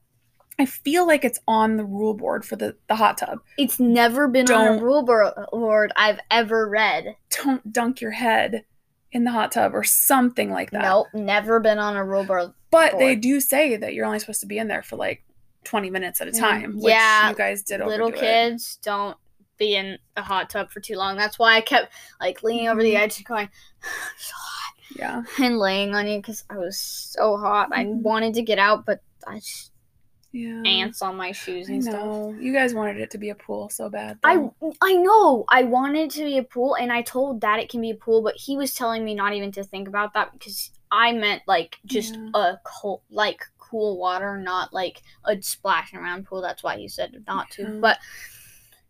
I 0.58 0.66
feel 0.66 1.06
like 1.06 1.24
it's 1.24 1.40
on 1.48 1.76
the 1.76 1.84
rule 1.84 2.14
board 2.14 2.44
for 2.44 2.56
the 2.56 2.76
the 2.88 2.94
hot 2.96 3.18
tub. 3.18 3.38
It's 3.58 3.80
never 3.80 4.28
been 4.28 4.50
on 4.50 4.64
Don't- 4.66 4.78
a 4.78 4.82
rule 4.84 5.02
board 5.02 5.92
I've 5.96 6.20
ever 6.30 6.68
read. 6.68 7.16
Don't 7.30 7.72
dunk 7.72 8.00
your 8.00 8.12
head 8.12 8.64
in 9.12 9.24
the 9.24 9.30
hot 9.32 9.52
tub 9.52 9.74
or 9.74 9.84
something 9.84 10.50
like 10.50 10.70
that. 10.72 10.82
Nope, 10.82 11.06
never 11.14 11.60
been 11.60 11.78
on 11.78 11.96
a 11.96 12.04
rule 12.04 12.24
board. 12.24 12.52
But 12.70 12.98
they 12.98 13.14
do 13.16 13.40
say 13.40 13.76
that 13.76 13.94
you're 13.94 14.06
only 14.06 14.18
supposed 14.18 14.40
to 14.40 14.46
be 14.46 14.58
in 14.58 14.66
there 14.68 14.82
for 14.82 14.96
like 14.96 15.24
20 15.64 15.90
minutes 15.90 16.20
at 16.20 16.28
a 16.28 16.32
Mm, 16.32 16.38
time. 16.38 16.74
Which 16.78 16.92
yeah, 16.92 17.30
you 17.30 17.34
guys 17.36 17.62
did 17.62 17.80
Little 17.80 18.08
overdo 18.08 18.16
it. 18.18 18.20
kids 18.20 18.76
don't 18.82 19.16
be 19.56 19.76
in 19.76 19.98
a 20.16 20.22
hot 20.22 20.50
tub 20.50 20.70
for 20.70 20.80
too 20.80 20.96
long. 20.96 21.16
That's 21.16 21.38
why 21.38 21.54
I 21.54 21.60
kept 21.60 21.92
like 22.20 22.42
leaning 22.42 22.68
over 22.68 22.82
the 22.82 22.94
Mhm. 22.94 23.00
edge 23.00 23.16
and 23.18 23.26
going 23.26 23.48
so 24.18 24.34
hot 24.36 24.74
Yeah. 24.96 25.22
and 25.44 25.58
laying 25.58 25.94
on 25.94 26.08
you 26.08 26.18
because 26.18 26.42
I 26.50 26.58
was 26.58 26.76
so 26.78 27.36
hot. 27.36 27.68
I 27.72 27.84
Mhm. 27.84 28.02
wanted 28.02 28.34
to 28.34 28.42
get 28.42 28.58
out, 28.58 28.84
but 28.84 29.00
I 29.26 29.36
just 29.38 29.70
Yeah. 30.34 30.62
ants 30.64 31.00
on 31.00 31.16
my 31.16 31.30
shoes 31.32 31.70
I 31.70 31.74
and 31.74 31.84
stuff. 31.84 32.34
You 32.40 32.52
guys 32.52 32.74
wanted 32.74 32.98
it 32.98 33.10
to 33.12 33.18
be 33.18 33.30
a 33.30 33.34
pool 33.36 33.68
so 33.68 33.88
bad. 33.88 34.18
I 34.24 34.36
though. 34.36 34.74
I 34.82 34.94
know 34.94 35.44
I 35.48 35.62
wanted 35.62 36.06
it 36.06 36.10
to 36.18 36.24
be 36.24 36.38
a 36.38 36.42
pool, 36.42 36.74
and 36.74 36.92
I 36.92 37.02
told 37.02 37.40
Dad 37.40 37.60
it 37.60 37.68
can 37.68 37.80
be 37.80 37.90
a 37.90 37.94
pool, 37.94 38.20
but 38.20 38.34
he 38.36 38.56
was 38.56 38.74
telling 38.74 39.04
me 39.04 39.14
not 39.14 39.32
even 39.32 39.52
to 39.52 39.62
think 39.64 39.86
about 39.86 40.12
that 40.14 40.32
because 40.32 40.70
I 40.90 41.12
meant 41.12 41.42
like 41.46 41.78
just 41.86 42.14
Yeah. 42.16 42.30
a 42.34 42.60
cold, 42.64 43.02
like 43.10 43.44
cool 43.58 43.96
water, 43.98 44.36
not 44.38 44.72
like 44.72 45.02
a 45.24 45.40
splashing 45.40 45.98
around 45.98 46.26
pool. 46.26 46.42
That's 46.42 46.62
why 46.62 46.76
he 46.78 46.88
said 46.88 47.24
not 47.26 47.50
to. 47.52 47.78
But 47.80 47.98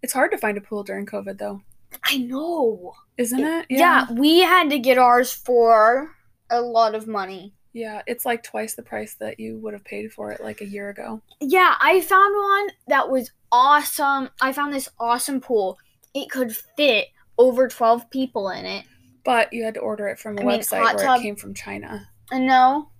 It's 0.02 0.12
hard 0.12 0.30
to 0.32 0.38
find 0.38 0.58
a 0.58 0.60
pool 0.60 0.82
during 0.82 1.06
COVID 1.06 1.38
though. 1.38 1.62
I 2.04 2.18
know. 2.18 2.94
Isn't 3.16 3.40
it? 3.44 3.66
Yeah. 3.70 4.06
we 4.12 4.40
had 4.40 4.68
to 4.70 4.78
get 4.78 4.98
ours 4.98 5.32
for 5.32 6.10
a 6.50 6.60
lot 6.60 6.94
of 6.94 7.06
money. 7.06 7.53
Yeah, 7.74 8.02
it's 8.06 8.24
like 8.24 8.42
twice 8.44 8.74
the 8.74 8.82
price 8.82 9.14
that 9.14 9.38
you 9.38 9.58
would 9.58 9.72
have 9.74 9.84
paid 9.84 10.12
for 10.12 10.30
it 10.30 10.40
like 10.40 10.60
a 10.60 10.66
year 10.66 10.88
ago. 10.90 11.20
Yeah, 11.40 11.74
I 11.80 12.00
found 12.00 12.34
one 12.36 12.68
that 12.86 13.10
was 13.10 13.32
awesome. 13.52 14.30
I 14.40 14.52
found 14.52 14.72
this 14.72 14.88
awesome 14.98 15.40
pool. 15.40 15.76
It 16.14 16.30
could 16.30 16.56
fit 16.56 17.08
over 17.36 17.66
12 17.68 18.08
people 18.10 18.48
in 18.50 18.64
it. 18.64 18.84
But 19.24 19.52
you 19.52 19.64
had 19.64 19.74
to 19.74 19.80
order 19.80 20.06
it 20.06 20.20
from 20.20 20.38
a 20.38 20.42
I 20.42 20.44
mean, 20.44 20.60
website 20.60 20.94
where 20.94 21.04
tub- 21.04 21.18
it 21.18 21.22
came 21.22 21.34
from 21.36 21.52
China, 21.54 22.08
And 22.30 22.46
no, 22.46 22.90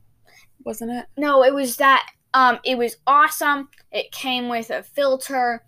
wasn't 0.65 0.91
it? 0.91 1.07
no, 1.17 1.45
it 1.45 1.55
was 1.55 1.77
that 1.77 2.05
um 2.33 2.59
it 2.65 2.77
was 2.77 2.97
awesome. 3.07 3.69
It 3.93 4.11
came 4.11 4.49
with 4.49 4.71
a 4.71 4.83
filter 4.83 5.63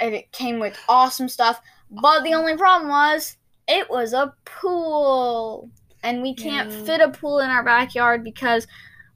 and 0.00 0.12
it 0.14 0.32
came 0.32 0.58
with 0.58 0.76
awesome 0.88 1.28
stuff. 1.28 1.60
But 1.90 2.24
the 2.24 2.34
only 2.34 2.56
problem 2.56 2.88
was 2.90 3.36
it 3.68 3.88
was 3.90 4.12
a 4.12 4.34
pool. 4.44 5.70
And 6.02 6.22
we 6.22 6.34
can't 6.34 6.70
Yeah. 6.70 6.82
fit 6.84 7.00
a 7.00 7.08
pool 7.10 7.40
in 7.40 7.50
our 7.50 7.62
backyard 7.64 8.24
because 8.24 8.66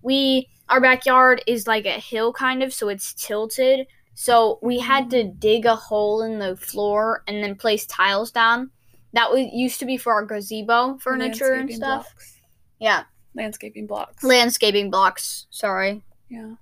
we 0.03 0.49
our 0.69 0.81
backyard 0.81 1.43
is 1.47 1.67
like 1.67 1.85
a 1.85 1.91
hill 2.01 2.33
kind 2.33 2.63
of, 2.63 2.73
so 2.73 2.89
it's 2.89 3.13
tilted. 3.15 3.87
So 4.15 4.59
we 4.63 4.79
had 4.79 5.11
to 5.11 5.25
dig 5.25 5.67
a 5.67 5.77
hole 5.77 6.23
in 6.23 6.39
the 6.39 6.57
floor 6.57 7.23
and 7.29 7.43
then 7.45 7.55
place 7.55 7.85
tiles 7.87 8.31
down. 8.31 8.71
That 9.13 9.31
was 9.31 9.47
used 9.53 9.79
to 9.81 9.85
be 9.87 9.97
for 9.99 10.13
our 10.15 10.25
gazebo 10.25 10.97
furniture 10.99 11.53
and 11.53 11.71
stuff. 11.73 12.05
blocks. 12.15 12.41
Yeah, 12.81 13.05
Landscaping 13.35 13.87
blocks. 13.87 14.25
landscaping 14.25 14.91
blocks. 14.91 15.47
Sorry. 15.51 16.03
yeah, 16.31 16.55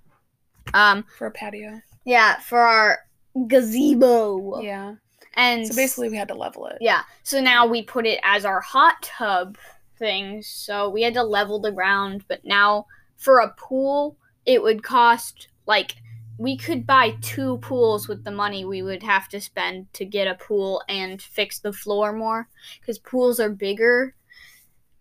Um, 0.75 1.05
for 1.17 1.29
a 1.29 1.31
patio. 1.31 1.81
yeah, 2.05 2.41
for 2.41 2.59
our 2.61 2.99
gazebo. 3.47 4.61
Yeah. 4.63 4.95
And 5.35 5.67
So 5.67 5.75
basically, 5.75 6.09
we 6.11 6.17
had 6.17 6.29
to 6.29 6.35
level 6.35 6.67
it. 6.67 6.79
yeah. 6.81 7.03
So 7.23 7.41
now 7.41 7.67
we 7.67 7.83
put 7.83 8.05
it 8.07 8.19
as 8.23 8.45
our 8.45 8.61
hot 8.61 9.01
tub 9.03 9.57
thing. 10.03 10.43
So 10.43 10.91
we 10.91 11.03
had 11.03 11.15
to 11.15 11.23
level 11.23 11.61
the 11.61 11.71
ground, 11.71 12.25
but 12.27 12.45
now 12.45 12.87
for 13.17 13.39
a 13.39 13.55
pool, 13.57 14.17
it 14.45 14.61
would 14.61 14.83
cost 14.83 15.47
like 15.65 15.95
we 16.39 16.57
could 16.57 16.85
buy 16.87 17.15
two 17.21 17.59
pools 17.59 18.09
with 18.09 18.25
the 18.25 18.33
money 18.33 18.65
we 18.65 18.83
would 18.83 19.03
have 19.05 19.29
to 19.29 19.41
spend 19.41 19.93
to 19.93 20.05
get 20.05 20.27
a 20.27 20.35
pool 20.35 20.83
and 20.89 21.23
fix 21.23 21.61
the 21.61 21.73
floor 21.73 22.13
more 22.13 22.49
because 22.81 22.99
pools 22.99 23.39
are 23.41 23.51
bigger. 23.51 24.15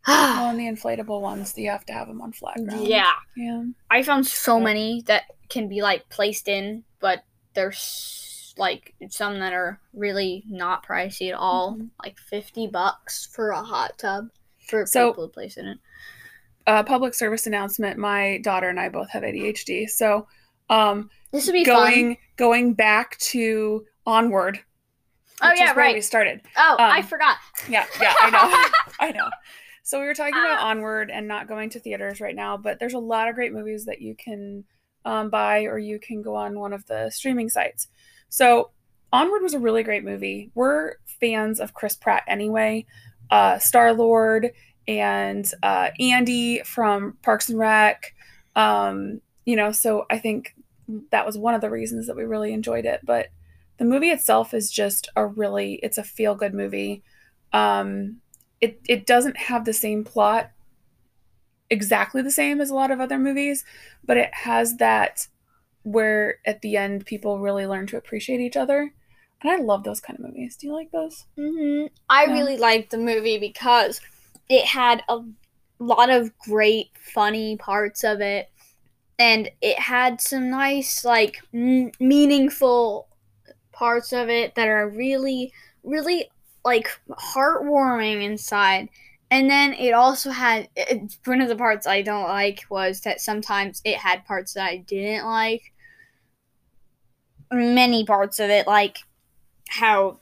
Oh, 0.08 0.50
and 0.50 0.60
the 0.60 0.66
inflatable 0.68 1.22
ones, 1.22 1.56
you 1.58 1.70
have 1.70 1.86
to 1.86 1.94
have 1.94 2.08
them 2.08 2.22
on 2.22 2.32
flat 2.32 2.58
ground. 2.66 2.88
yeah. 2.88 3.12
Yeah. 3.36 3.64
I 3.92 4.02
found 4.02 4.26
so 4.26 4.60
many 4.60 5.04
that 5.06 5.24
can 5.48 5.68
be 5.68 5.82
like 5.84 6.10
placed 6.10 6.48
in, 6.48 6.84
but 7.00 7.24
there's 7.54 8.54
like 8.58 8.96
some 9.10 9.40
that 9.40 9.54
are 9.54 9.80
really 9.94 10.44
not 10.50 10.86
pricey 10.86 11.30
at 11.30 11.36
all. 11.36 11.76
Mhm. 11.76 11.90
Like 12.04 12.18
fifty 12.18 12.66
bucks 12.68 13.28
for 13.32 13.52
a 13.52 13.62
hot 13.62 13.98
tub 14.00 14.30
for 14.72 14.86
So- 14.88 15.12
people 15.12 15.28
to 15.28 15.34
place 15.34 15.58
in 15.58 15.68
it. 15.68 15.78
Uh, 16.68 16.84
public 16.84 17.14
service 17.14 17.48
announcement. 17.48 17.98
My 17.98 18.38
daughter 18.44 18.70
and 18.70 18.80
I 18.80 18.90
both 18.90 19.10
have 19.10 19.24
ADHD, 19.24 19.90
so 19.90 20.28
um, 20.70 21.10
This 21.32 21.48
would 21.48 21.54
be 21.54 21.66
going 21.66 22.18
going 22.38 22.74
back 22.76 23.18
to 23.18 23.86
onward. 24.06 24.60
Oh, 25.42 25.52
yeah, 25.56 25.74
right. 25.74 25.96
We 25.96 26.02
started. 26.02 26.42
fun. 26.44 26.52
Oh, 26.58 26.76
I 26.78 27.00
um, 27.00 27.06
forgot. 27.06 27.38
Yeah, 27.68 27.86
yeah, 28.00 28.14
I 28.22 28.30
know, 28.30 28.68
I 29.00 29.12
know. 29.12 29.28
So 29.84 30.00
we 30.00 30.06
were 30.06 30.14
talking 30.14 30.36
about 30.36 30.62
onward 30.62 31.10
and 31.10 31.28
not 31.28 31.48
going 31.48 31.72
to 31.72 31.80
theaters 31.80 32.22
right 32.22 32.36
now, 32.36 32.58
but 32.58 32.80
there's 32.80 32.94
a 32.94 33.00
lot 33.00 33.28
of 33.28 33.36
great 33.36 33.52
movies 33.52 33.86
that 33.86 34.02
you 34.02 34.16
can 34.16 34.64
um, 35.04 35.30
buy 35.30 35.64
or 35.64 35.80
you 35.80 36.00
can 36.00 36.22
go 36.22 36.36
on 36.36 36.60
one 36.60 36.74
of 36.74 36.86
the 36.86 37.10
streaming 37.10 37.50
sites. 37.50 37.88
So 38.30 38.70
onward 39.12 39.42
was 39.42 39.56
a 39.56 39.60
really 39.60 39.84
great 39.84 40.04
movie. 40.04 40.52
We're 40.54 40.94
fans 41.20 41.60
of 41.60 41.74
Chris 41.74 41.96
Pratt 41.96 42.24
anyway. 42.28 42.86
Uh, 43.32 43.58
Star 43.58 43.94
Lord 43.94 44.52
and 44.88 45.50
uh, 45.64 45.90
Andy 46.00 46.62
from 46.64 47.18
Parks 47.22 47.50
and 47.50 47.58
Rec. 47.58 48.14
Um, 48.56 49.22
you 49.46 49.56
know, 49.56 49.72
so 49.72 50.06
I 50.10 50.20
think 50.20 50.56
that 51.12 51.26
was 51.26 51.38
one 51.38 51.54
of 51.54 51.62
the 51.62 51.70
reasons 51.70 52.08
that 52.08 52.16
we 52.16 52.24
really 52.24 52.54
enjoyed 52.54 52.86
it. 52.86 53.02
But 53.04 53.30
the 53.78 53.86
movie 53.86 54.10
itself 54.10 54.54
is 54.54 54.72
just 54.72 55.10
a 55.16 55.26
really 55.26 55.76
it's 55.76 55.98
a 55.98 56.04
feel 56.04 56.36
good 56.36 56.54
movie. 56.54 57.04
Um, 57.54 58.18
it 58.60 58.80
it 58.88 59.06
doesn't 59.06 59.38
have 59.38 59.66
the 59.66 59.74
same 59.74 60.04
plot 60.04 60.52
exactly 61.70 62.22
the 62.22 62.30
same 62.30 62.60
as 62.62 62.70
a 62.70 62.76
lot 62.76 62.92
of 62.92 63.00
other 63.00 63.18
movies, 63.18 63.64
but 64.04 64.18
it 64.18 64.34
has 64.34 64.78
that 64.78 65.28
where 65.84 66.38
at 66.46 66.62
the 66.62 66.78
end 66.78 67.06
people 67.06 67.40
really 67.40 67.66
learn 67.66 67.88
to 67.88 67.98
appreciate 67.98 68.40
each 68.40 68.58
other. 68.58 68.94
And 69.42 69.52
I 69.52 69.58
love 69.58 69.84
those 69.84 70.00
kind 70.00 70.20
of 70.20 70.26
movies. 70.26 70.56
Do 70.56 70.68
you 70.68 70.74
like 70.74 70.92
those? 70.92 71.26
hmm 71.38 71.86
I 72.10 72.26
Yeah. 72.26 72.34
really 72.34 72.58
liked 72.58 72.92
the 72.92 72.98
movie 72.98 73.38
because 73.38 74.02
it 74.50 74.66
had 74.66 75.04
a 75.10 75.20
lot 75.80 76.10
of 76.10 76.38
great, 76.40 76.90
funny 77.14 77.58
parts 77.58 78.04
of 78.04 78.22
it, 78.22 78.50
and 79.20 79.50
it 79.62 79.80
had 79.80 80.22
some 80.22 80.50
nice, 80.50 81.06
like, 81.06 81.42
m- 81.54 81.92
meaningful 82.00 83.08
parts 83.72 84.14
of 84.14 84.30
it 84.30 84.56
that 84.56 84.68
are 84.68 84.90
really, 84.90 85.54
really, 85.84 86.30
like, 86.66 86.90
heartwarming 87.12 88.24
inside. 88.24 88.90
And 89.32 89.50
then 89.50 89.74
it 89.74 89.94
also 89.94 90.32
had 90.32 90.70
it, 90.76 91.18
one 91.26 91.42
of 91.42 91.50
the 91.50 91.56
parts 91.56 91.88
I 91.88 92.02
don't 92.02 92.24
like 92.30 92.66
was 92.70 93.02
that 93.02 93.22
sometimes 93.22 93.82
it 93.86 93.98
had 93.98 94.26
parts 94.26 94.54
that 94.56 94.66
I 94.66 94.78
didn't 94.78 95.26
like. 95.28 95.74
many 97.52 98.06
parts 98.06 98.40
of 98.40 98.50
it, 98.50 98.68
like 98.68 99.00
how 99.72 100.20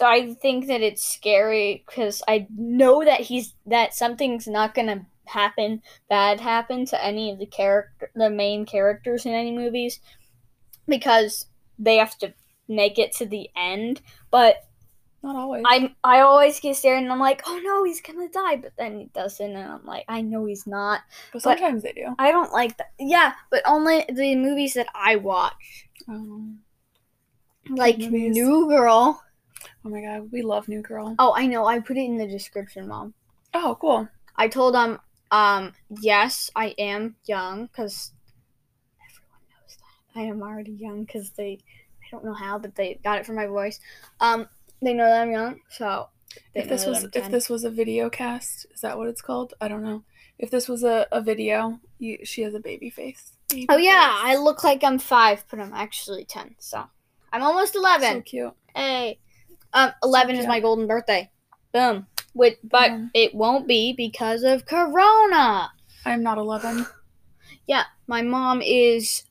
I 0.00 0.34
think 0.34 0.66
that 0.66 0.82
it's 0.82 1.04
scary 1.04 1.82
because 1.86 2.22
I 2.28 2.46
know 2.54 3.04
that 3.04 3.20
he's 3.22 3.54
that 3.66 3.94
something's 3.94 4.46
not 4.46 4.74
gonna 4.74 5.06
happen 5.24 5.82
bad 6.08 6.40
happen 6.40 6.86
to 6.86 7.04
any 7.04 7.32
of 7.32 7.38
the 7.38 7.46
character 7.46 8.10
the 8.14 8.30
main 8.30 8.64
characters 8.66 9.26
in 9.26 9.32
any 9.32 9.50
movies 9.52 9.98
because 10.86 11.46
they 11.78 11.96
have 11.96 12.16
to 12.18 12.32
make 12.68 12.98
it 12.98 13.12
to 13.16 13.26
the 13.26 13.50
end. 13.56 14.00
But 14.30 14.56
Not 15.22 15.36
always. 15.36 15.62
I'm 15.66 15.96
I 16.04 16.20
always 16.20 16.60
get 16.60 16.76
scared 16.76 17.02
and 17.02 17.10
I'm 17.10 17.18
like, 17.18 17.42
oh 17.46 17.58
no, 17.64 17.84
he's 17.84 18.00
gonna 18.02 18.28
die, 18.28 18.56
but 18.56 18.72
then 18.78 18.98
he 19.00 19.06
doesn't, 19.14 19.56
and 19.56 19.72
I'm 19.72 19.84
like, 19.86 20.04
I 20.08 20.20
know 20.20 20.44
he's 20.44 20.66
not. 20.66 21.00
but 21.32 21.42
sometimes 21.42 21.82
they 21.82 21.92
do. 21.92 22.14
I 22.18 22.30
don't 22.30 22.52
like 22.52 22.76
that. 22.78 22.92
Yeah, 22.98 23.32
but 23.50 23.62
only 23.66 24.04
the 24.08 24.36
movies 24.36 24.74
that 24.74 24.88
I 24.94 25.16
watch, 25.16 25.88
Um, 26.08 26.60
like 27.68 27.98
movies. 27.98 28.36
New 28.36 28.68
Girl. 28.68 29.22
oh 29.84 29.88
my 29.88 30.00
god, 30.00 30.30
we 30.32 30.42
love 30.42 30.68
New 30.68 30.82
Girl. 30.82 31.14
Oh, 31.18 31.34
I 31.36 31.46
know. 31.46 31.66
I 31.66 31.80
put 31.80 31.96
it 31.96 32.04
in 32.04 32.16
the 32.16 32.26
description, 32.26 32.88
mom. 32.88 33.14
Oh, 33.54 33.76
cool. 33.80 34.08
I 34.36 34.48
told 34.48 34.74
them, 34.74 35.00
um, 35.30 35.72
yes, 35.88 36.50
I 36.54 36.74
am 36.78 37.16
young 37.26 37.66
because 37.66 38.12
everyone 39.00 39.40
knows 39.50 39.76
that 39.76 40.20
I 40.20 40.24
am 40.24 40.42
already 40.42 40.72
young 40.72 41.04
because 41.04 41.30
they, 41.30 41.58
I 42.02 42.06
don't 42.10 42.24
know 42.24 42.34
how, 42.34 42.58
but 42.58 42.74
they 42.74 43.00
got 43.02 43.18
it 43.18 43.26
from 43.26 43.36
my 43.36 43.46
voice. 43.46 43.80
Um, 44.20 44.48
they 44.82 44.92
know 44.92 45.06
that 45.06 45.22
I'm 45.22 45.30
young, 45.30 45.60
so 45.70 46.08
If 46.54 46.68
this 46.68 46.84
was 46.84 47.04
if 47.14 47.30
this 47.30 47.48
was 47.48 47.64
a 47.64 47.70
video 47.70 48.10
cast, 48.10 48.66
is 48.74 48.82
that 48.82 48.98
what 48.98 49.08
it's 49.08 49.22
called? 49.22 49.54
I 49.60 49.68
don't 49.68 49.82
know. 49.82 50.04
If 50.38 50.50
this 50.50 50.68
was 50.68 50.84
a, 50.84 51.06
a 51.10 51.22
video, 51.22 51.80
you, 51.98 52.18
she 52.24 52.42
has 52.42 52.54
a 52.54 52.60
baby 52.60 52.90
face. 52.90 53.32
Baby 53.48 53.66
Oh 53.70 53.78
yeah, 53.78 54.12
face. 54.16 54.22
I 54.24 54.36
look 54.36 54.62
like 54.62 54.84
I'm 54.84 54.98
five, 54.98 55.44
but 55.50 55.60
I'm 55.60 55.72
actually 55.72 56.26
ten. 56.26 56.56
So 56.58 56.84
I'm 57.32 57.42
almost 57.42 57.74
11. 57.74 58.00
so 58.00 58.06
eleven. 58.06 58.22
cute. 58.22 58.52
Hey, 58.74 59.18
um, 59.72 59.92
eleven 60.02 60.36
is 60.36 60.46
my 60.46 60.60
golden 60.60 60.86
birthday. 60.86 61.30
Boom. 61.72 62.06
With, 62.34 62.56
but 62.62 62.90
Boom. 62.90 63.10
it 63.14 63.34
won't 63.34 63.66
be 63.66 63.92
because 63.92 64.42
of 64.42 64.66
Corona. 64.66 65.70
I'm 66.04 66.22
not 66.22 66.38
11. 66.38 66.86
Yeah, 67.66 67.84
my 68.06 68.22
mom 68.22 68.62
is 68.62 69.24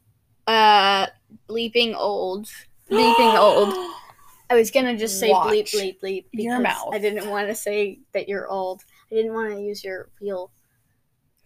uh 0.48 1.08
bleeping 1.50 1.96
old. 1.96 2.48
Bleeping 2.90 3.38
old. 3.40 3.74
I 4.50 4.56
was 4.56 4.70
gonna 4.72 4.98
just 4.98 5.20
say 5.20 5.30
bleep 5.30 5.32
Watch 5.32 5.72
bleep 5.74 6.00
bleep 6.02 6.26
because 6.32 6.44
your 6.44 6.60
mouth. 6.60 6.94
I 6.94 7.00
didn't 7.00 7.30
want 7.30 7.48
to 7.48 7.56
say 7.56 8.00
that 8.14 8.28
you're 8.28 8.48
old. 8.48 8.84
I 9.12 9.16
didn't 9.16 9.34
want 9.34 9.54
to 9.54 9.62
use 9.62 9.84
your 9.84 10.10
real. 10.22 10.52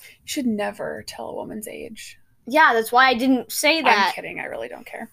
You 0.01 0.25
should 0.25 0.47
never 0.47 1.03
tell 1.07 1.29
a 1.29 1.35
woman's 1.35 1.67
age. 1.67 2.17
Yeah, 2.45 2.73
that's 2.73 2.91
why 2.91 3.09
I 3.09 3.13
didn't 3.13 3.51
say 3.51 3.81
that. 3.81 4.07
I'm 4.07 4.13
kidding. 4.13 4.39
I 4.39 4.45
really 4.45 4.67
don't 4.67 4.85
care. 4.85 5.09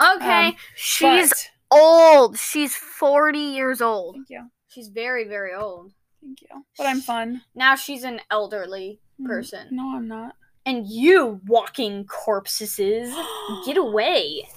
Okay, 0.00 0.46
Um, 0.48 0.56
she's 0.76 1.30
But- 1.30 1.50
old. 1.78 2.38
She's 2.38 2.74
40 2.74 3.38
years 3.38 3.80
old. 3.82 4.14
thank 4.16 4.30
you. 4.30 4.50
She's 4.68 4.88
very 4.88 5.24
very 5.24 5.54
old. 5.54 5.92
Thank 6.22 6.42
you. 6.42 6.64
But 6.76 6.86
I'm 6.86 7.00
fun. 7.00 7.42
Now 7.54 7.74
she's 7.76 8.04
an 8.04 8.20
elderly 8.30 9.00
Mm, 9.20 9.26
person. 9.26 9.68
No, 9.72 9.96
I'm 9.96 10.06
not. 10.08 10.36
And 10.66 10.86
you 10.86 11.40
walking 11.46 12.04
corpses. 12.06 13.12
Get 13.66 13.76
away. 13.76 14.48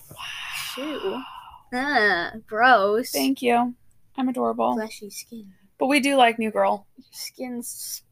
Shoo. 0.55 1.21
Uh, 1.73 2.31
gross. 2.45 3.11
Thank 3.11 3.41
you. 3.41 3.73
I'm 4.17 4.27
adorable. 4.29 4.73
Fleshy 4.73 5.09
skin. 5.09 5.53
But 5.77 5.87
we 5.87 5.99
do 6.01 6.15
like 6.15 6.37
New 6.37 6.51
Girl. 6.51 6.85
Your 6.97 7.05
skin's 7.11 8.03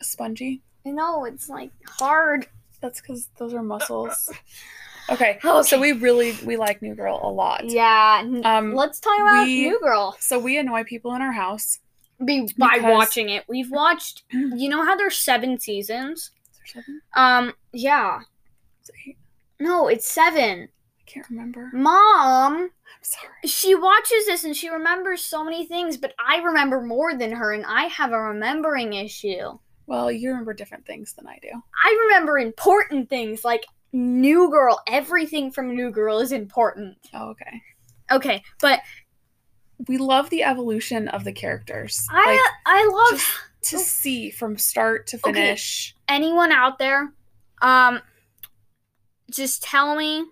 Spongy. 0.00 0.62
I 0.86 0.90
know 0.90 1.24
it's 1.26 1.48
like 1.50 1.72
hard. 1.86 2.46
That's 2.80 3.00
because 3.02 3.28
those 3.36 3.52
are 3.52 3.62
muscles. 3.62 4.30
Okay. 5.10 5.38
Okay. 5.44 5.62
So 5.68 5.80
we 5.80 5.92
really 5.92 6.36
we 6.44 6.56
like 6.56 6.82
New 6.82 6.94
Girl 6.94 7.18
a 7.22 7.30
lot. 7.30 7.68
Yeah. 7.68 8.22
Um, 8.44 8.74
let's 8.74 9.00
talk 9.00 9.18
about 9.20 9.46
we- 9.46 9.62
New 9.68 9.80
Girl. 9.80 10.16
So 10.20 10.38
we 10.38 10.58
annoy 10.58 10.84
people 10.84 11.14
in 11.14 11.22
our 11.22 11.32
house. 11.32 11.78
Be, 12.24 12.46
by 12.58 12.78
watching 12.82 13.30
it, 13.30 13.44
we've 13.48 13.70
watched. 13.70 14.24
You 14.32 14.68
know 14.68 14.84
how 14.84 14.94
there's 14.94 15.16
seven 15.18 15.58
seasons? 15.58 16.30
There 16.74 16.82
seven? 16.82 17.00
Um. 17.14 17.52
Yeah. 17.72 18.20
There 18.86 18.96
eight? 19.08 19.16
No, 19.58 19.88
it's 19.88 20.06
seven. 20.08 20.68
I 21.00 21.02
can't 21.10 21.28
remember. 21.30 21.70
Mom, 21.72 22.54
I'm 22.54 22.70
sorry. 23.02 23.28
she 23.46 23.74
watches 23.74 24.26
this 24.26 24.44
and 24.44 24.54
she 24.56 24.68
remembers 24.68 25.22
so 25.22 25.42
many 25.42 25.66
things, 25.66 25.96
but 25.96 26.14
I 26.24 26.36
remember 26.42 26.80
more 26.82 27.16
than 27.16 27.32
her, 27.32 27.52
and 27.52 27.64
I 27.66 27.84
have 27.84 28.12
a 28.12 28.20
remembering 28.20 28.92
issue. 28.92 29.58
Well, 29.86 30.12
you 30.12 30.28
remember 30.28 30.52
different 30.54 30.86
things 30.86 31.14
than 31.14 31.26
I 31.26 31.38
do. 31.42 31.48
I 31.84 31.98
remember 32.06 32.38
important 32.38 33.08
things 33.08 33.44
like 33.44 33.66
New 33.92 34.50
Girl. 34.50 34.80
Everything 34.86 35.50
from 35.50 35.74
New 35.74 35.90
Girl 35.90 36.18
is 36.20 36.32
important. 36.32 36.96
Oh, 37.12 37.30
okay. 37.30 37.62
Okay, 38.10 38.42
but 38.60 38.80
We 39.88 39.96
love 39.98 40.28
the 40.30 40.42
evolution 40.42 41.08
of 41.08 41.24
the 41.24 41.32
characters. 41.32 42.06
I 42.10 42.26
like 42.26 42.40
I 42.66 42.86
love 43.12 43.38
to 43.62 43.78
see 43.78 44.30
from 44.30 44.58
start 44.58 45.06
to 45.08 45.16
Okay. 45.24 45.32
finish. 45.32 45.94
anyone 46.08 46.52
out 46.52 46.78
there. 46.78 47.12
Um, 47.62 48.00
just 49.30 49.62
tell 49.62 49.94
me 49.96 50.24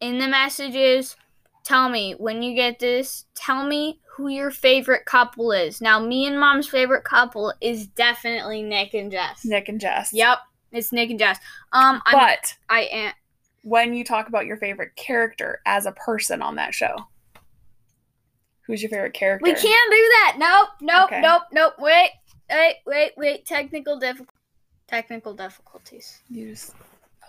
in 0.00 0.18
the 0.18 0.28
messages. 0.28 1.16
Tell 1.64 1.88
me 1.88 2.14
when 2.18 2.42
you 2.42 2.54
get 2.54 2.78
this. 2.78 3.26
Tell 3.34 3.66
me 3.66 4.00
who 4.16 4.28
your 4.28 4.50
favorite 4.50 5.04
couple 5.06 5.52
is. 5.52 5.80
Now, 5.80 6.00
me 6.00 6.26
and 6.26 6.38
mom's 6.38 6.66
favorite 6.66 7.04
couple 7.04 7.52
is 7.60 7.86
definitely 7.86 8.62
Nick 8.62 8.92
and 8.94 9.10
Jess. 9.10 9.44
Nick 9.44 9.68
and 9.68 9.80
Jess. 9.80 10.12
Yep, 10.12 10.38
it's 10.72 10.92
Nick 10.92 11.10
and 11.10 11.18
Jess. 11.18 11.38
Um, 11.72 12.00
I'm, 12.06 12.12
But 12.18 12.56
I 12.68 12.80
am. 12.92 13.12
when 13.62 13.94
you 13.94 14.04
talk 14.04 14.28
about 14.28 14.46
your 14.46 14.56
favorite 14.56 14.94
character 14.96 15.60
as 15.66 15.86
a 15.86 15.92
person 15.92 16.42
on 16.42 16.56
that 16.56 16.74
show, 16.74 16.96
who's 18.66 18.82
your 18.82 18.90
favorite 18.90 19.14
character? 19.14 19.42
We 19.44 19.52
can't 19.52 19.62
do 19.62 19.68
that. 20.14 20.36
Nope, 20.38 20.68
nope, 20.80 21.04
Okay. 21.12 21.20
nope, 21.20 21.42
nope. 21.52 21.74
Wait, 21.78 22.10
wait, 22.50 22.76
wait, 22.86 23.12
wait. 23.16 23.46
Technical 23.46 23.98
diff- 23.98 24.22
technical 24.86 25.34
difficulties. 25.34 26.20
You 26.28 26.50
just 26.50 26.74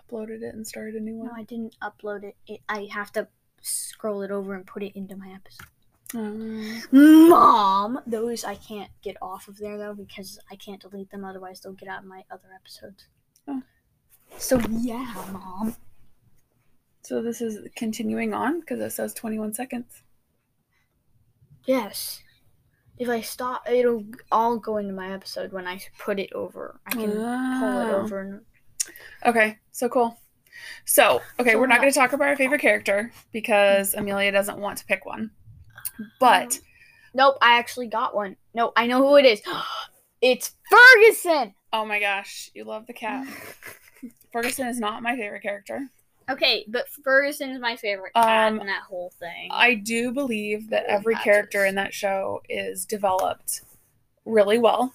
uploaded 0.10 0.42
it 0.42 0.54
and 0.56 0.66
started 0.68 0.96
a 0.96 1.00
new 1.00 1.16
one. 1.16 1.28
No. 1.28 1.34
I 1.36 1.44
didn't 1.44 1.76
upload 1.82 2.24
it. 2.24 2.36
it. 2.48 2.62
I 2.70 2.88
have 2.92 3.12
to 3.14 3.28
scroll 3.62 4.22
it 4.24 4.32
over 4.32 4.54
and 4.54 4.66
put 4.66 4.84
it 4.84 4.96
into 4.96 5.16
my 5.16 5.30
episode. 5.34 5.68
Um, 6.14 6.82
Mom, 7.30 8.02
those 8.06 8.44
I 8.44 8.56
can't 8.56 8.90
get 9.02 9.16
off 9.22 9.48
of 9.48 9.58
there 9.60 9.78
though 9.78 9.94
because 9.94 10.40
I 10.52 10.56
can't 10.58 10.82
delete 10.82 11.10
them. 11.10 11.24
Otherwise, 11.24 11.62
they'll 11.62 11.72
get 11.72 11.88
out 11.88 12.00
of 12.00 12.06
my 12.06 12.24
other 12.30 12.50
episodes. 12.54 13.06
Oh. 13.48 13.62
So 14.38 14.60
yeah, 14.70 15.14
mom. 15.32 15.76
so 17.04 17.22
this 17.22 17.42
is 17.42 17.68
continuing 17.76 18.34
on 18.34 18.60
because 18.60 18.80
it 18.80 18.92
says 18.92 19.14
21 19.14 19.54
seconds. 19.54 20.04
Yes. 21.66 22.22
If 22.98 23.10
I 23.10 23.22
stop, 23.22 23.68
it'll 23.70 24.06
all 24.32 24.58
go 24.58 24.78
into 24.78 24.94
my 24.94 25.12
episode 25.14 25.52
when 25.52 25.68
I 25.68 25.80
put 26.00 26.20
it 26.20 26.32
over. 26.34 26.80
I 26.86 26.92
can 26.92 27.12
pull 27.12 27.80
it 27.82 27.92
Oh. 27.94 28.02
over 28.04 28.20
and 28.22 28.42
Okay, 29.26 29.58
so 29.72 29.90
cool. 29.90 30.18
So, 30.86 31.22
okay, 31.40 31.54
So 31.54 31.60
we're 31.60 31.68
not 31.68 31.80
going 31.82 31.92
to 31.92 31.98
talk 31.98 32.14
about 32.14 32.28
our 32.28 32.36
favorite 32.36 32.62
character 32.62 33.12
because 33.32 33.94
Amelia 33.96 34.32
doesn't 34.32 34.60
want 34.60 34.78
to 34.80 34.86
pick 34.86 35.06
one. 35.06 35.32
But 36.20 36.56
um, 36.56 36.62
Nope, 37.14 37.36
I 37.42 37.58
actually 37.58 37.88
got 37.88 38.16
one. 38.16 38.38
No, 38.54 38.72
I 38.76 38.88
know 38.88 39.00
who 39.08 39.16
it 39.18 39.26
is. 39.26 39.42
It's 40.22 40.54
Ferguson. 40.70 41.56
Oh 41.74 41.86
my 41.86 42.00
gosh, 42.00 42.50
you 42.54 42.64
love 42.64 42.88
the 42.88 42.94
cat. 42.94 43.28
Ferguson 44.34 44.68
is 44.68 44.80
not 44.80 45.04
my 45.04 45.16
favorite 45.16 45.42
character. 45.42 45.88
Okay, 46.30 46.64
but 46.68 46.88
Ferguson's 47.04 47.60
my 47.60 47.76
favorite 47.76 48.14
cat 48.14 48.54
Um, 48.54 48.62
in 48.62 48.68
that 48.68 48.84
whole 48.84 49.12
thing. 49.20 49.50
I 49.52 49.74
do 49.76 50.12
believe 50.12 50.70
that 50.70 50.86
every 50.86 51.14
patches. 51.16 51.24
character 51.26 51.66
in 51.66 51.76
that 51.76 51.94
show 51.94 52.42
is 52.48 52.86
developed 52.86 53.62
really 54.26 54.58
well. 54.58 54.94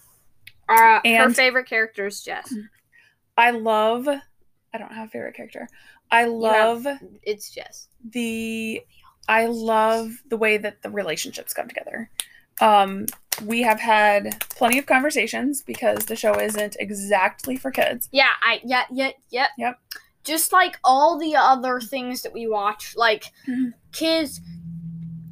Uh, 0.69 1.01
her 1.05 1.31
favorite 1.31 1.67
character 1.69 2.07
is 2.07 2.23
Jess. 2.23 2.53
I 3.37 3.51
love 3.51 4.09
I 4.09 4.79
don't 4.79 4.93
have 4.93 5.09
a 5.09 5.11
favorite 5.11 5.35
character. 5.37 5.69
I 6.11 6.21
have- 6.23 6.31
love 6.33 6.87
It's 7.23 7.51
Jess. 7.51 7.89
the 8.09 8.83
I 9.29 9.47
love 9.47 10.13
the 10.29 10.37
way 10.37 10.57
that 10.57 10.81
the 10.83 10.91
relationships 10.91 11.53
come 11.53 11.69
together. 11.69 12.09
Um 12.61 13.07
we 13.43 13.63
have 13.63 13.81
had 13.81 14.41
plenty 14.51 14.79
of 14.79 14.87
conversations 14.87 15.63
because 15.63 16.07
the 16.07 16.17
show 16.17 16.35
isn't 16.41 16.77
exactly 16.81 17.57
for 17.57 17.71
kids. 17.71 18.09
Yeah, 18.13 18.31
I 18.43 18.61
yeah 18.65 18.85
yeah 18.91 19.11
yeah. 19.31 19.49
Yep. 19.59 19.79
Just 20.25 20.53
like 20.53 20.79
all 20.83 21.19
the 21.19 21.37
other 21.37 21.81
things 21.81 22.23
that 22.23 22.33
we 22.33 22.49
watch, 22.49 22.95
like 22.97 23.27
Mhm. 23.49 23.73
kids, 23.93 24.41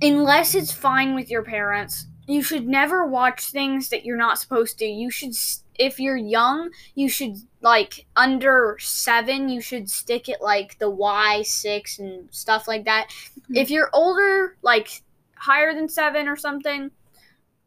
unless 0.02 0.54
it's 0.54 0.72
fine 0.72 1.14
with 1.14 1.30
your 1.30 1.42
parents, 1.42 2.06
you 2.26 2.42
should 2.42 2.66
never 2.66 3.06
watch 3.06 3.46
things 3.50 3.88
that 3.90 4.04
you're 4.04 4.16
not 4.16 4.38
supposed 4.38 4.78
to. 4.78 4.84
You 4.84 5.10
should, 5.10 5.34
if 5.78 5.98
you're 6.00 6.16
young, 6.16 6.70
you 6.94 7.08
should 7.08 7.36
like 7.60 8.06
under 8.16 8.76
seven, 8.80 9.48
you 9.48 9.60
should 9.60 9.90
stick 9.90 10.28
it 10.28 10.40
like 10.40 10.78
the 10.78 10.90
Y 10.90 11.42
six 11.42 11.98
and 11.98 12.28
stuff 12.32 12.68
like 12.68 12.84
that. 12.84 13.08
Mhm. 13.50 13.56
If 13.56 13.70
you're 13.70 13.90
older, 13.92 14.56
like 14.62 15.02
higher 15.36 15.74
than 15.74 15.88
seven 15.88 16.28
or 16.28 16.36
something, 16.36 16.90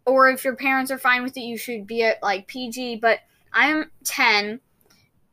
or 0.07 0.29
if 0.29 0.43
your 0.43 0.55
parents 0.55 0.89
are 0.89 0.97
fine 0.97 1.21
with 1.21 1.37
it, 1.37 1.41
you 1.41 1.57
should 1.57 1.85
be 1.85 2.03
at 2.03 2.23
like 2.23 2.47
PG. 2.47 2.95
But 2.95 3.19
I'm 3.53 3.91
ten, 4.03 4.61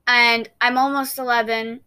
and 0.06 0.50
I'm 0.60 0.76
almost 0.76 1.18
eleven. 1.18 1.80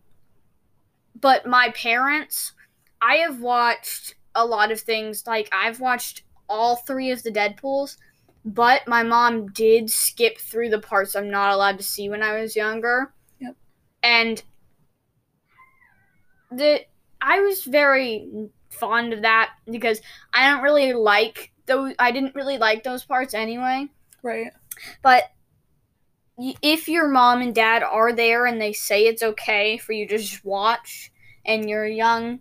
But 1.19 1.45
my 1.45 1.69
parents 1.76 2.54
I 3.02 3.17
have 3.17 3.41
watched 3.41 4.15
a 4.34 4.45
lot 4.45 4.71
of 4.71 4.80
things. 4.80 5.26
Like 5.28 5.50
I've 5.54 5.80
watched 5.80 6.23
all 6.50 6.78
three 6.78 7.12
of 7.12 7.23
the 7.23 7.32
Deadpool's, 7.32 7.97
but 8.45 8.88
my 8.88 9.04
mom 9.04 9.47
did 9.47 9.89
skip 9.89 10.38
through 10.39 10.69
the 10.69 10.80
parts 10.80 11.15
I'm 11.15 11.30
not 11.30 11.54
allowed 11.54 11.78
to 11.78 11.84
see 11.84 12.10
when 12.10 12.23
I 12.23 12.39
was 12.39 12.56
younger. 12.56 13.13
Yep. 13.39 13.56
And 14.02 14.43
the 16.52 16.82
I 17.21 17.41
was 17.41 17.63
very 17.63 18.50
fond 18.69 19.12
of 19.12 19.23
that 19.23 19.52
because 19.69 20.00
I 20.34 20.50
don't 20.50 20.63
really 20.63 20.93
like 20.93 21.52
those. 21.68 21.94
I 22.00 22.12
didn't 22.12 22.36
really 22.36 22.58
like 22.58 22.84
those 22.84 23.04
parts 23.04 23.34
anyway. 23.34 23.88
Right. 24.24 24.52
But 25.02 25.26
if 26.62 26.88
your 26.88 27.08
mom 27.08 27.42
and 27.42 27.54
dad 27.54 27.84
are 27.84 28.14
there 28.14 28.46
and 28.46 28.62
they 28.62 28.74
say 28.74 29.06
it's 29.06 29.24
okay 29.24 29.78
for 29.78 29.94
you 29.94 30.08
to 30.08 30.18
just 30.18 30.46
watch 30.46 31.12
and 31.46 31.70
you're 31.70 31.88
young, 31.88 32.40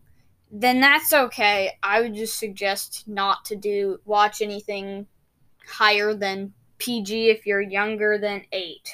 then 0.51 0.81
that's 0.81 1.12
okay. 1.12 1.79
I 1.83 2.01
would 2.01 2.15
just 2.15 2.39
suggest 2.39 3.09
not 3.09 3.45
to 3.47 3.57
do 3.57 4.01
watch 4.05 4.43
anything 4.43 5.07
higher 5.67 6.15
than 6.15 6.53
PG 6.79 7.31
if 7.31 7.47
you're 7.47 7.61
younger 7.61 8.19
than 8.19 8.45
8. 8.53 8.89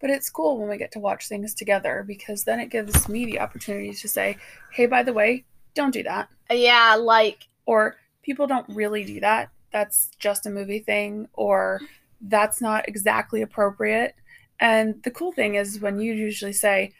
But 0.00 0.10
it's 0.10 0.28
cool 0.28 0.58
when 0.58 0.68
we 0.68 0.76
get 0.76 0.92
to 0.92 1.00
watch 1.00 1.28
things 1.28 1.54
together 1.54 2.04
because 2.06 2.44
then 2.44 2.60
it 2.60 2.70
gives 2.70 3.08
me 3.08 3.24
the 3.24 3.40
opportunity 3.40 3.92
to 3.92 4.08
say, 4.08 4.36
hey, 4.72 4.86
by 4.86 5.02
the 5.02 5.12
way, 5.12 5.44
don't 5.74 5.94
do 5.94 6.02
that. 6.02 6.28
Yeah, 6.50 6.96
like 6.96 7.48
Or 7.66 7.96
people 8.22 8.46
don't 8.46 8.68
really 8.68 9.04
do 9.04 9.20
that. 9.20 9.50
That's 9.72 10.10
just 10.18 10.46
a 10.46 10.50
movie 10.50 10.80
thing. 10.80 11.28
Or 11.32 11.80
that's 12.20 12.60
not 12.60 12.88
exactly 12.88 13.42
appropriate. 13.42 14.14
And 14.60 15.02
the 15.02 15.10
cool 15.10 15.32
thing 15.32 15.54
is 15.56 15.80
when 15.80 15.98
you 16.00 16.12
usually 16.12 16.52
say, 16.52 16.92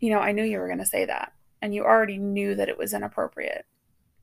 you 0.00 0.10
know, 0.10 0.20
I 0.20 0.32
knew 0.32 0.44
you 0.44 0.58
were 0.58 0.66
going 0.68 0.78
to 0.78 0.86
say 0.86 1.04
that. 1.06 1.32
And 1.60 1.74
you 1.74 1.82
already 1.84 2.18
knew 2.18 2.54
that 2.54 2.68
it 2.68 2.78
was 2.78 2.94
inappropriate. 2.94 3.66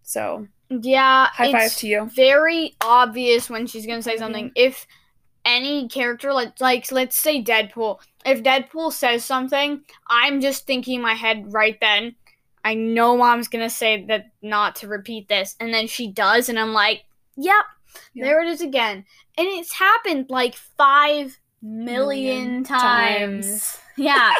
So 0.03 0.47
yeah, 0.69 1.27
high 1.27 1.51
five 1.51 1.75
to 1.77 1.87
you. 1.87 2.09
very 2.15 2.75
obvious 2.81 3.49
when 3.49 3.67
she's 3.67 3.85
gonna 3.85 4.01
say 4.01 4.15
Mhm. 4.15 4.19
something. 4.19 4.51
If 4.55 4.87
any 5.43 5.87
character, 5.89 6.31
like 6.31 6.61
like 6.61 6.91
let's 6.91 7.17
say 7.17 7.43
Deadpool, 7.43 7.99
if 8.25 8.41
Deadpool 8.41 8.93
says 8.93 9.25
something, 9.25 9.81
I'm 10.07 10.41
just 10.41 10.65
thinking 10.65 10.95
in 10.95 11.01
my 11.01 11.13
head 11.15 11.51
right 11.51 11.77
then. 11.81 12.15
I 12.63 12.73
know 12.75 13.17
mom's 13.17 13.47
gonna 13.47 13.69
say 13.69 14.05
that 14.05 14.27
not 14.41 14.75
to 14.77 14.87
repeat 14.87 15.27
this, 15.27 15.55
and 15.59 15.73
then 15.73 15.87
she 15.87 16.07
does, 16.07 16.49
and 16.49 16.57
I'm 16.57 16.73
like, 16.73 17.03
"Yep, 17.35 17.65
Yep. 18.13 18.25
there 18.25 18.41
it 18.41 18.47
is 18.47 18.61
again." 18.61 19.05
And 19.37 19.47
it's 19.47 19.73
happened 19.73 20.27
like 20.29 20.55
five 20.55 21.37
million, 21.61 21.93
Million 22.61 22.63
times. 22.63 23.45
times. 23.47 23.79
Yeah. 23.97 24.33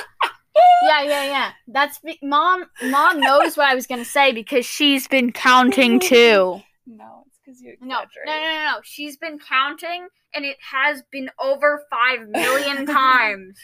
yeah, 0.84 1.02
yeah, 1.04 1.24
yeah. 1.24 1.52
That's 1.68 2.00
be- 2.00 2.20
mom. 2.22 2.66
Mom 2.84 3.20
knows 3.22 3.56
what 3.56 3.68
I 3.68 3.76
was 3.76 3.88
gonna 3.88 4.04
say 4.06 4.32
because 4.34 4.66
she's 4.66 5.08
been 5.08 5.32
counting 5.32 6.00
too. 6.02 6.62
No, 6.86 7.24
it's 7.28 7.40
because 7.44 7.62
you 7.62 7.76
No, 7.82 8.00
no, 8.00 8.06
no, 8.26 8.34
no, 8.42 8.66
no. 8.74 8.78
She's 8.84 9.16
been 9.18 9.40
counting, 9.40 10.08
and 10.34 10.44
it 10.46 10.58
has 10.72 11.04
been 11.12 11.30
over 11.40 11.84
five 11.90 12.28
million 12.28 12.86
times. 13.04 13.58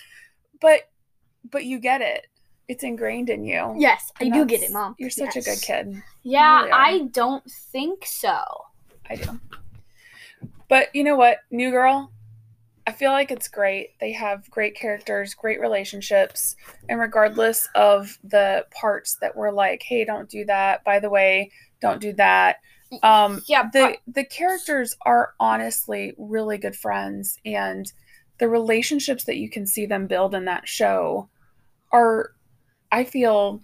But 0.61 0.89
but 1.49 1.65
you 1.65 1.77
get 1.79 2.01
it. 2.01 2.27
It's 2.69 2.83
ingrained 2.85 3.29
in 3.29 3.43
you. 3.43 3.75
Yes, 3.77 4.09
I 4.21 4.29
do 4.29 4.45
get 4.45 4.61
it, 4.63 4.71
mom. 4.71 4.95
You're 4.97 5.09
such 5.09 5.35
a 5.35 5.41
good 5.41 5.61
kid. 5.61 6.01
Yeah, 6.23 6.59
really. 6.61 6.71
I 6.71 6.99
don't 7.11 7.43
think 7.51 8.05
so. 8.05 8.37
I 9.09 9.15
do. 9.15 9.39
But 10.71 10.87
you 10.95 11.03
know 11.03 11.17
what, 11.17 11.39
New 11.51 11.69
Girl? 11.69 12.13
I 12.87 12.93
feel 12.93 13.11
like 13.11 13.29
it's 13.29 13.49
great. 13.49 13.99
They 13.99 14.13
have 14.13 14.49
great 14.49 14.73
characters, 14.73 15.33
great 15.33 15.59
relationships, 15.59 16.55
and 16.87 16.97
regardless 16.97 17.67
of 17.75 18.17
the 18.23 18.65
parts 18.71 19.17
that 19.19 19.35
were 19.35 19.51
like, 19.51 19.83
"Hey, 19.83 20.05
don't 20.05 20.29
do 20.29 20.45
that." 20.45 20.85
By 20.85 20.99
the 20.99 21.09
way, 21.09 21.51
don't 21.81 21.99
do 21.99 22.13
that. 22.13 22.61
Um, 23.03 23.41
yeah, 23.47 23.69
the 23.73 23.97
the 24.07 24.23
characters 24.23 24.95
are 25.01 25.33
honestly 25.41 26.13
really 26.17 26.57
good 26.57 26.77
friends, 26.77 27.37
and 27.45 27.91
the 28.37 28.47
relationships 28.47 29.25
that 29.25 29.35
you 29.35 29.49
can 29.49 29.67
see 29.67 29.85
them 29.85 30.07
build 30.07 30.33
in 30.33 30.45
that 30.45 30.69
show 30.69 31.27
are, 31.91 32.31
I 32.93 33.03
feel, 33.03 33.59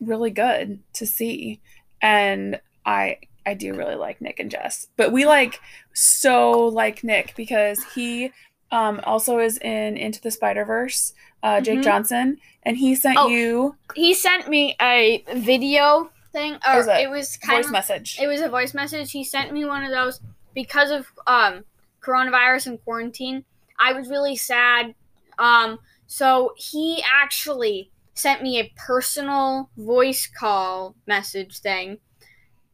really 0.00 0.30
good 0.30 0.78
to 0.92 1.04
see, 1.04 1.60
and 2.00 2.60
I 2.86 3.18
I 3.48 3.54
do 3.54 3.74
really 3.74 3.94
like 3.94 4.20
Nick 4.20 4.38
and 4.40 4.50
Jess, 4.50 4.88
but 4.96 5.10
we 5.12 5.24
like 5.26 5.60
so 5.94 6.66
like 6.66 7.02
Nick 7.02 7.34
because 7.36 7.78
he 7.94 8.30
um 8.70 9.00
also 9.04 9.38
is 9.38 9.58
in 9.58 9.96
Into 9.96 10.20
the 10.20 10.30
Spider 10.30 10.64
Verse, 10.64 11.14
uh, 11.42 11.60
Jake 11.60 11.78
Mhm. 11.80 11.84
Johnson, 11.84 12.38
and 12.62 12.76
he 12.76 12.94
sent 12.94 13.16
Oh, 13.18 13.28
you 13.28 13.76
he 13.94 14.12
sent 14.14 14.48
me 14.48 14.76
a 14.80 15.24
video 15.34 16.10
thing, 16.32 16.58
or 16.68 16.76
was 16.76 16.88
a 16.88 17.00
it 17.02 17.10
was 17.10 17.36
kind 17.38 17.56
voice 17.58 17.66
of 17.66 17.72
message. 17.72 18.18
it 18.20 18.26
was 18.26 18.40
a 18.42 18.48
voice 18.50 18.74
message. 18.74 19.12
He 19.12 19.24
sent 19.24 19.52
me 19.52 19.64
one 19.64 19.82
of 19.82 19.90
those 19.90 20.20
because 20.54 20.90
of 20.90 21.06
um, 21.26 21.64
coronavirus 22.02 22.66
and 22.66 22.84
quarantine. 22.84 23.44
I 23.78 23.92
was 23.94 24.08
really 24.08 24.36
sad. 24.36 24.94
Um, 25.38 25.78
so 26.06 26.52
he 26.56 27.02
actually 27.22 27.90
sent 28.14 28.42
me 28.42 28.58
a 28.60 28.70
personal 28.76 29.70
voice 29.76 30.26
call 30.26 30.94
message 31.06 31.58
thing, 31.60 31.98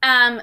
um, 0.02 0.40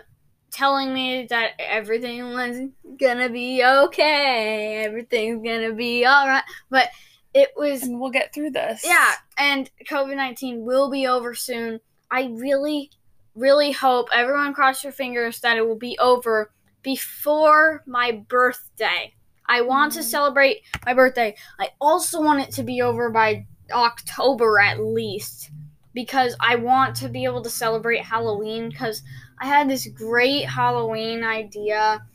telling 0.52 0.94
me 0.94 1.26
that 1.30 1.52
everything 1.60 2.24
was 2.34 2.58
gonna 3.00 3.30
be 3.30 3.64
okay. 3.64 4.84
Everything's 4.86 5.44
gonna 5.44 5.74
be 5.74 6.06
all 6.06 6.28
right. 6.28 6.44
But 6.70 6.90
it 7.34 7.50
was 7.56 7.84
and 7.84 8.00
we'll 8.00 8.12
get 8.12 8.34
through 8.34 8.52
this. 8.52 8.82
yeah, 8.86 9.14
and 9.38 9.70
COVID 9.90 10.16
19 10.16 10.64
will 10.66 10.90
be 10.92 11.08
over 11.08 11.34
soon. 11.34 11.80
I 12.12 12.26
really, 12.34 12.92
really 13.36 13.72
hope 13.72 14.10
everyone 14.14 14.54
cross 14.54 14.84
your 14.84 14.92
fingers 14.94 15.40
that 15.40 15.56
it 15.58 15.66
will 15.66 15.78
be 15.78 15.98
over 16.00 16.52
before 16.84 17.84
my 17.88 18.12
birthday. 18.12 19.14
I 19.48 19.62
want 19.62 19.94
to 19.94 20.00
Mm. 20.00 20.04
celebrate 20.04 20.62
my 20.86 20.94
birthday. 20.94 21.36
I 21.60 21.70
also 21.80 22.22
want 22.22 22.42
it 22.42 22.52
to 22.56 22.64
be 22.64 22.82
over 22.82 23.10
by 23.10 23.46
October 23.72 24.60
at 24.60 24.80
least 24.82 25.52
because 25.94 26.36
I 26.40 26.56
want 26.58 26.96
to 26.98 27.10
be 27.10 27.24
able 27.26 27.42
to 27.42 27.50
celebrate 27.50 28.04
Halloween 28.04 28.70
because 28.70 29.04
I 29.42 29.46
had 29.46 29.68
this 29.68 29.88
great 29.88 30.46
Halloween 30.46 31.24
idea 31.24 32.06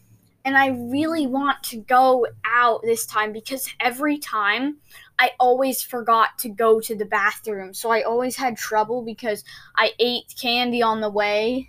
and 0.44 0.56
I 0.56 0.68
really 0.68 1.26
want 1.26 1.60
to 1.64 1.78
go 1.78 2.24
out 2.44 2.82
this 2.82 3.04
time 3.04 3.32
because 3.32 3.68
every 3.80 4.16
time 4.16 4.76
I 5.18 5.32
always 5.40 5.82
forgot 5.82 6.38
to 6.38 6.48
go 6.48 6.78
to 6.80 6.94
the 6.94 7.04
bathroom. 7.04 7.74
So 7.74 7.90
I 7.90 8.02
always 8.02 8.36
had 8.36 8.56
trouble 8.56 9.02
because 9.02 9.42
I 9.74 9.90
ate 9.98 10.32
candy 10.40 10.82
on 10.82 11.00
the 11.00 11.10
way 11.10 11.68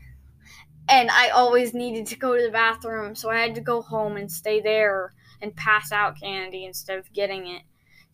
and 0.88 1.10
I 1.10 1.30
always 1.30 1.74
needed 1.74 2.06
to 2.08 2.18
go 2.18 2.38
to 2.38 2.44
the 2.44 2.52
bathroom. 2.52 3.16
So 3.16 3.32
I 3.32 3.40
had 3.40 3.56
to 3.56 3.62
go 3.62 3.82
home 3.82 4.16
and 4.16 4.32
stay 4.32 4.62
there 4.62 5.14
and 5.42 5.56
pass 5.56 5.92
out 5.92 6.20
candy 6.22 6.66
instead 6.66 7.00
of 7.00 7.12
getting 7.14 7.48
it. 7.48 7.64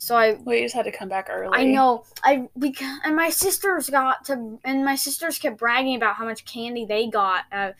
So 0.04 0.18
I 0.18 0.34
we 0.34 0.62
just 0.62 0.76
had 0.76 0.84
to 0.84 0.92
come 0.92 1.08
back 1.08 1.30
early. 1.30 1.58
I 1.58 1.64
know. 1.64 2.04
I 2.26 2.50
because 2.60 3.00
and 3.06 3.16
my 3.16 3.30
sisters 3.30 3.90
got 3.90 4.26
to 4.26 4.60
and 4.66 4.84
my 4.84 4.96
sisters 4.96 5.40
kept 5.40 5.58
bragging 5.58 5.96
about 5.96 6.16
how 6.16 6.26
much 6.26 6.44
candy 6.44 6.86
they 6.86 7.08
got 7.08 7.46
uh, 7.54 7.72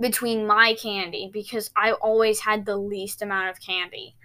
between 0.00 0.46
my 0.46 0.74
candy 0.80 1.28
because 1.30 1.70
I 1.76 1.92
always 1.92 2.40
had 2.40 2.64
the 2.64 2.78
least 2.78 3.20
amount 3.20 3.50
of 3.50 3.60
candy. 3.60 4.16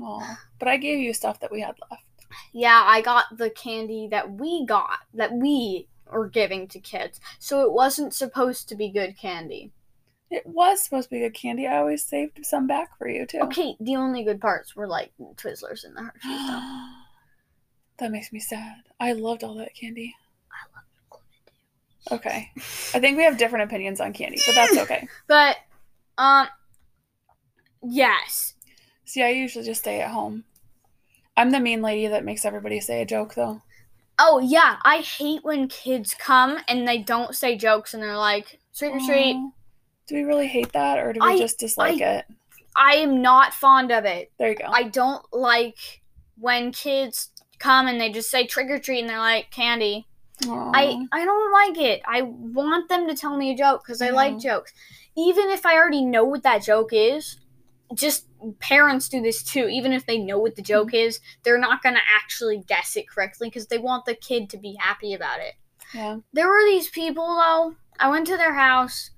Aw. 0.00 0.38
But 0.60 0.68
I 0.68 0.76
gave 0.76 1.00
you 1.00 1.12
stuff 1.12 1.40
that 1.40 1.50
we 1.50 1.60
had 1.60 1.74
left. 1.90 2.04
Yeah, 2.52 2.84
I 2.86 3.00
got 3.00 3.36
the 3.36 3.50
candy 3.50 4.06
that 4.12 4.30
we 4.30 4.64
got 4.64 5.00
that 5.12 5.32
we 5.32 5.88
were 6.08 6.28
giving 6.28 6.68
to 6.68 6.78
kids. 6.78 7.18
So 7.40 7.62
it 7.62 7.72
wasn't 7.72 8.14
supposed 8.14 8.68
to 8.68 8.76
be 8.76 8.90
good 8.90 9.18
candy. 9.18 9.72
It 10.30 10.44
was 10.46 10.82
supposed 10.82 11.08
to 11.08 11.14
be 11.14 11.20
good 11.20 11.34
candy. 11.34 11.66
I 11.66 11.78
always 11.78 12.04
saved 12.04 12.44
some 12.44 12.66
back 12.66 12.96
for 12.98 13.08
you 13.08 13.26
too. 13.26 13.38
Okay, 13.42 13.76
the 13.78 13.96
only 13.96 14.24
good 14.24 14.40
parts 14.40 14.74
were 14.74 14.86
like 14.88 15.12
Twizzlers 15.36 15.84
and 15.84 15.96
the 15.96 16.02
Hershey 16.02 16.18
stuff. 16.44 16.64
that 17.98 18.10
makes 18.10 18.32
me 18.32 18.40
sad. 18.40 18.76
I 18.98 19.12
loved 19.12 19.44
all 19.44 19.54
that 19.56 19.74
candy. 19.74 20.14
I 20.50 20.76
love 20.76 20.84
chocolate. 21.10 22.20
Okay. 22.20 22.50
I 22.56 23.00
think 23.00 23.16
we 23.16 23.22
have 23.24 23.38
different 23.38 23.64
opinions 23.70 24.00
on 24.00 24.12
candy, 24.12 24.40
but 24.46 24.54
that's 24.54 24.76
okay. 24.78 25.08
But 25.28 25.56
um 26.18 26.48
yes. 27.82 28.54
See, 29.04 29.22
I 29.22 29.28
usually 29.30 29.64
just 29.64 29.82
stay 29.82 30.00
at 30.00 30.10
home. 30.10 30.44
I'm 31.36 31.50
the 31.50 31.60
mean 31.60 31.82
lady 31.82 32.08
that 32.08 32.24
makes 32.24 32.44
everybody 32.44 32.80
say 32.80 33.02
a 33.02 33.06
joke 33.06 33.34
though. 33.34 33.62
Oh 34.18 34.40
yeah, 34.40 34.78
I 34.82 34.98
hate 34.98 35.44
when 35.44 35.68
kids 35.68 36.14
come 36.18 36.58
and 36.66 36.88
they 36.88 36.98
don't 36.98 37.36
say 37.36 37.56
jokes 37.56 37.94
and 37.94 38.02
they're 38.02 38.16
like 38.16 38.58
trick 38.74 38.94
or 38.94 39.00
treat. 39.06 39.34
Aw. 39.36 39.50
Do 40.06 40.14
we 40.14 40.22
really 40.22 40.46
hate 40.46 40.72
that 40.72 40.98
or 40.98 41.12
do 41.12 41.20
we 41.20 41.26
I- 41.34 41.38
just 41.38 41.58
dislike 41.58 42.00
it? 42.00 42.24
I 42.78 42.96
am 42.96 43.22
not 43.22 43.54
fond 43.54 43.90
of 43.90 44.04
it. 44.04 44.30
There 44.38 44.50
you 44.50 44.54
go. 44.56 44.66
I 44.68 44.82
don't 44.84 45.24
like 45.32 46.02
when 46.38 46.72
kids 46.72 47.30
come 47.58 47.86
and 47.86 47.98
they 47.98 48.12
just 48.12 48.30
say 48.30 48.46
trick 48.46 48.68
or 48.68 48.78
treat 48.78 49.00
and 49.00 49.08
they're 49.08 49.18
like 49.18 49.50
candy. 49.50 50.06
Aw. 50.46 50.72
I 50.74 51.06
I 51.10 51.24
don't 51.24 51.52
like 51.52 51.78
it. 51.82 52.02
I 52.06 52.20
want 52.22 52.90
them 52.90 53.08
to 53.08 53.14
tell 53.14 53.34
me 53.36 53.50
a 53.52 53.56
joke 53.56 53.82
because 53.82 54.02
I 54.02 54.06
Yeah. 54.08 54.12
like 54.12 54.38
jokes, 54.38 54.72
even 55.16 55.48
if 55.48 55.64
I 55.64 55.74
already 55.76 56.04
know 56.04 56.24
what 56.24 56.42
that 56.42 56.62
joke 56.62 56.90
is. 56.92 57.38
Just 57.94 58.26
parents 58.58 59.08
do 59.08 59.22
this 59.22 59.42
too. 59.42 59.68
Even 59.68 59.92
if 59.94 60.04
they 60.04 60.18
know 60.18 60.38
what 60.38 60.56
the 60.56 60.60
joke 60.62 60.88
Mm-hmm. 60.88 60.96
is, 61.08 61.20
they're 61.44 61.56
not 61.58 61.82
gonna 61.82 62.00
actually 62.14 62.58
guess 62.66 62.94
it 62.96 63.08
correctly 63.08 63.48
because 63.48 63.68
they 63.68 63.78
want 63.78 64.04
the 64.04 64.14
kid 64.14 64.50
to 64.50 64.58
be 64.58 64.76
happy 64.78 65.14
about 65.14 65.40
it. 65.40 65.54
yeah. 65.94 66.18
There 66.34 66.48
were 66.48 66.64
these 66.66 66.90
people 66.90 67.24
though 67.26 67.76
I 67.98 68.10
went 68.10 68.26
to 68.26 68.36
their 68.36 68.52
house 68.54 69.12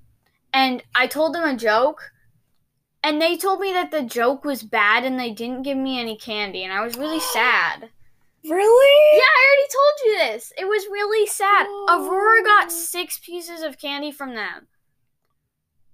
and 0.53 0.83
I 0.95 1.07
told 1.07 1.35
them 1.35 1.45
a 1.49 1.57
joke. 1.57 2.11
And 3.03 3.23
they 3.23 3.37
told 3.37 3.61
me 3.61 3.73
that 3.73 3.91
the 3.93 4.03
joke 4.03 4.45
was 4.45 4.63
bad 4.65 5.05
and 5.05 5.19
they 5.19 5.31
didn't 5.31 5.63
give 5.63 5.77
me 5.79 6.01
any 6.01 6.17
candy. 6.17 6.65
And 6.65 6.73
I 6.73 6.83
was 6.85 6.97
really 6.99 7.21
sad. 7.33 7.89
Really? 8.45 9.19
Yeah, 9.19 9.23
I 9.23 9.47
already 9.47 9.69
told 9.73 9.95
you 10.05 10.19
this. 10.19 10.53
It 10.59 10.65
was 10.67 10.87
really 10.91 11.27
sad. 11.27 11.67
Aurora 11.89 12.41
Oh. 12.41 12.45
got 12.45 12.73
six 12.73 13.19
pieces 13.19 13.63
of 13.63 13.79
candy 13.79 14.11
from 14.11 14.35
them. 14.35 14.67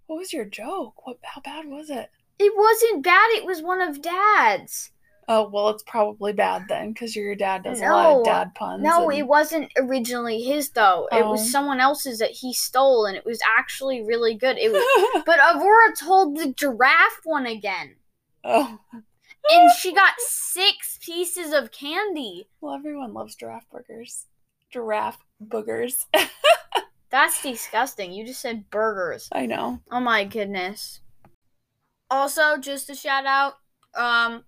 What 0.07 0.19
was 0.19 0.33
your 0.33 0.45
joke? 0.45 1.07
What? 1.07 1.19
How 1.23 1.41
bad 1.41 1.67
was 1.67 1.91
it? 1.91 2.11
It 2.39 2.53
wasn't 2.57 3.05
bad. 3.05 3.31
It 3.33 3.45
was 3.45 3.63
one 3.63 3.81
of 3.81 4.03
Dad's. 4.03 4.91
Oh 5.29 5.49
well, 5.49 5.71
it's 5.71 5.83
probably 5.85 6.33
bad 6.33 6.65
then, 6.69 6.93
because 6.93 7.17
your 7.17 7.35
dad 7.35 7.63
does 7.65 7.81
a 7.81 7.85
lot 7.87 8.19
of 8.19 8.25
dad 8.25 8.55
puns. 8.55 8.83
No, 8.83 9.09
and- 9.09 9.19
it 9.19 9.27
wasn't 9.27 9.73
originally 9.77 10.43
his 10.43 10.71
though. 10.71 11.09
It 11.13 11.23
Oh. 11.23 11.31
was 11.33 11.51
someone 11.51 11.81
else's 11.81 12.19
that 12.19 12.31
he 12.33 12.53
stole, 12.53 13.07
and 13.07 13.17
it 13.17 13.25
was 13.25 13.41
actually 13.47 14.03
really 14.03 14.35
good. 14.35 14.59
It 14.59 14.71
was, 14.73 15.23
but 15.27 15.39
Aurora 15.39 15.95
told 15.99 16.37
the 16.37 16.53
giraffe 16.53 17.21
one 17.25 17.47
again, 17.47 17.97
oh, 18.45 18.79
and 19.51 19.71
she 19.79 19.95
got 19.95 20.15
six 20.19 20.99
pieces 21.03 21.53
of 21.53 21.71
candy. 21.73 22.49
well, 22.61 22.75
everyone 22.75 23.15
loves 23.15 23.35
giraffe 23.35 23.69
burgers. 23.71 24.27
Giraffe 24.71 25.19
boogers. 25.43 26.07
That's 27.11 27.41
disgusting. 27.43 28.13
You 28.13 28.27
just 28.27 28.41
said 28.41 28.69
burgers. 28.71 29.29
I 29.31 29.47
know. 29.47 29.81
Oh 29.91 30.01
my 30.01 30.25
goodness. 30.25 31.01
Also, 32.11 32.57
just 32.59 32.91
a 32.91 32.95
shout 32.95 33.25
out, 33.25 33.55
um, 33.95 34.45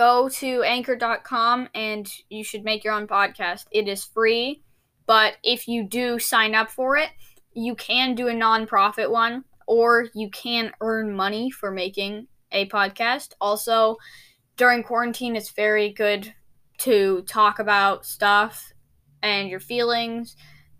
go 0.00 0.30
to 0.30 0.62
anchor.com 0.62 1.68
and 1.74 2.10
you 2.30 2.42
should 2.42 2.64
make 2.64 2.82
your 2.82 2.94
own 2.94 3.06
podcast. 3.06 3.66
It 3.70 3.86
is 3.86 4.02
free, 4.02 4.62
but 5.04 5.34
if 5.44 5.68
you 5.68 5.86
do 5.86 6.18
sign 6.18 6.54
up 6.54 6.70
for 6.70 6.96
it, 6.96 7.10
you 7.52 7.74
can 7.74 8.14
do 8.14 8.28
a 8.28 8.32
nonprofit 8.32 9.10
one 9.10 9.44
or 9.66 10.06
you 10.14 10.30
can 10.30 10.72
earn 10.80 11.14
money 11.14 11.50
for 11.50 11.70
making 11.70 12.28
a 12.50 12.66
podcast. 12.70 13.34
Also, 13.42 13.98
during 14.56 14.82
quarantine, 14.82 15.36
it's 15.36 15.50
very 15.50 15.92
good 15.92 16.32
to 16.78 17.20
talk 17.28 17.58
about 17.58 18.06
stuff 18.06 18.72
and 19.22 19.50
your 19.50 19.60
feelings 19.60 20.34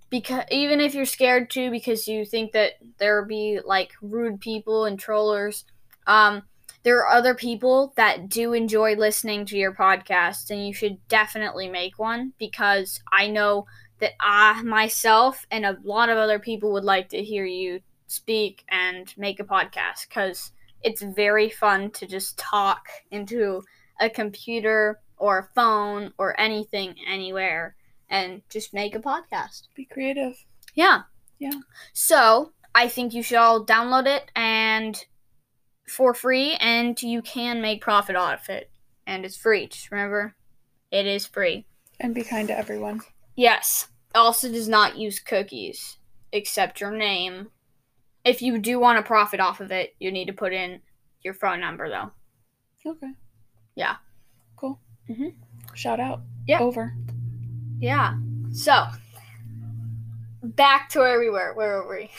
because 0.09 0.45
even 0.51 0.81
if 0.81 0.95
you're 0.95 1.05
scared 1.05 1.51
to 1.51 1.71
because 1.71 2.09
you 2.09 2.25
think 2.25 2.53
that 2.53 2.73
there'll 2.99 3.29
be 3.29 3.61
like 3.67 3.91
rude 4.01 4.41
people 4.41 4.87
and 4.87 4.99
trollers 4.99 5.67
um 6.07 6.43
there 6.83 6.99
are 6.99 7.09
other 7.17 7.35
people 7.35 7.93
that 7.97 8.29
do 8.29 8.53
enjoy 8.53 8.95
listening 8.95 9.45
to 9.47 9.57
your 9.57 9.75
podcast 9.75 10.51
and 10.51 10.67
you 10.67 10.73
should 10.73 10.97
definitely 11.09 11.69
make 11.69 11.99
one 11.99 12.33
because 12.39 13.01
i 13.13 13.27
know 13.27 13.67
that 13.99 14.13
i 14.21 14.61
myself 14.63 15.47
and 15.51 15.65
a 15.67 15.77
lot 15.85 16.09
of 16.09 16.17
other 16.19 16.39
people 16.39 16.73
would 16.73 16.85
like 16.85 17.09
to 17.09 17.23
hear 17.23 17.45
you 17.45 17.81
speak 18.07 18.65
and 18.71 19.15
make 19.17 19.39
a 19.41 19.45
podcast 19.45 20.09
because 20.09 20.53
it's 20.83 21.03
very 21.03 21.51
fun 21.51 21.91
to 21.91 22.07
just 22.07 22.39
talk 22.39 22.89
into 23.11 23.63
a 24.01 24.09
computer 24.09 24.99
or 25.19 25.39
a 25.39 25.49
phone 25.55 26.13
or 26.17 26.39
anything 26.41 26.95
anywhere 27.07 27.77
and 28.09 28.43
just 28.49 28.73
make 28.73 28.95
a 28.95 28.99
podcast 29.01 29.69
Be 29.77 29.85
creative. 29.85 30.35
yeah. 30.75 31.03
Yeah. 31.39 31.53
So 31.95 32.53
I 32.75 32.89
think 32.89 33.15
you 33.15 33.23
should 33.23 33.39
all 33.39 33.65
download 33.65 34.07
it 34.07 34.31
and 34.37 35.03
for 35.91 36.15
free, 36.15 36.55
and 36.61 37.01
you 37.03 37.21
can 37.23 37.61
make 37.61 37.81
profit 37.81 38.17
off 38.17 38.49
it, 38.49 38.71
and 39.07 39.25
it's 39.25 39.37
free. 39.37 39.67
Just 39.67 39.91
remember, 39.91 40.35
it 40.91 41.07
is 41.07 41.27
free. 41.27 41.67
And 41.99 42.15
be 42.15 42.23
kind 42.23 42.49
to 42.49 42.57
everyone. 42.57 43.01
Yes. 43.37 43.89
Also, 44.15 44.51
does 44.51 44.69
not 44.69 44.97
use 44.97 45.21
cookies 45.21 45.99
except 46.33 46.81
your 46.81 46.91
name. 46.91 47.49
If 48.25 48.43
you 48.43 48.59
do 48.59 48.79
want 48.79 48.99
to 48.99 49.03
profit 49.03 49.41
off 49.41 49.61
of 49.61 49.71
it, 49.71 49.95
you 49.99 50.11
need 50.11 50.27
to 50.27 50.33
put 50.33 50.53
in 50.53 50.81
your 51.23 51.35
phone 51.35 51.61
number 51.61 51.89
though. 51.89 52.11
Okay. 52.85 53.13
Yeah. 53.75 53.97
Cool. 54.57 54.79
Mhm. 55.09 55.35
Shout 55.75 56.01
out. 56.01 56.23
Yeah. 56.47 56.61
Over. 56.61 56.95
Yeah. 57.79 58.17
So 58.53 58.87
back 60.43 60.89
to 60.91 61.01
where 61.01 61.19
we 61.19 61.31
were. 61.31 61.55
Where 61.55 61.83
were 61.83 61.89
we? 61.89 62.11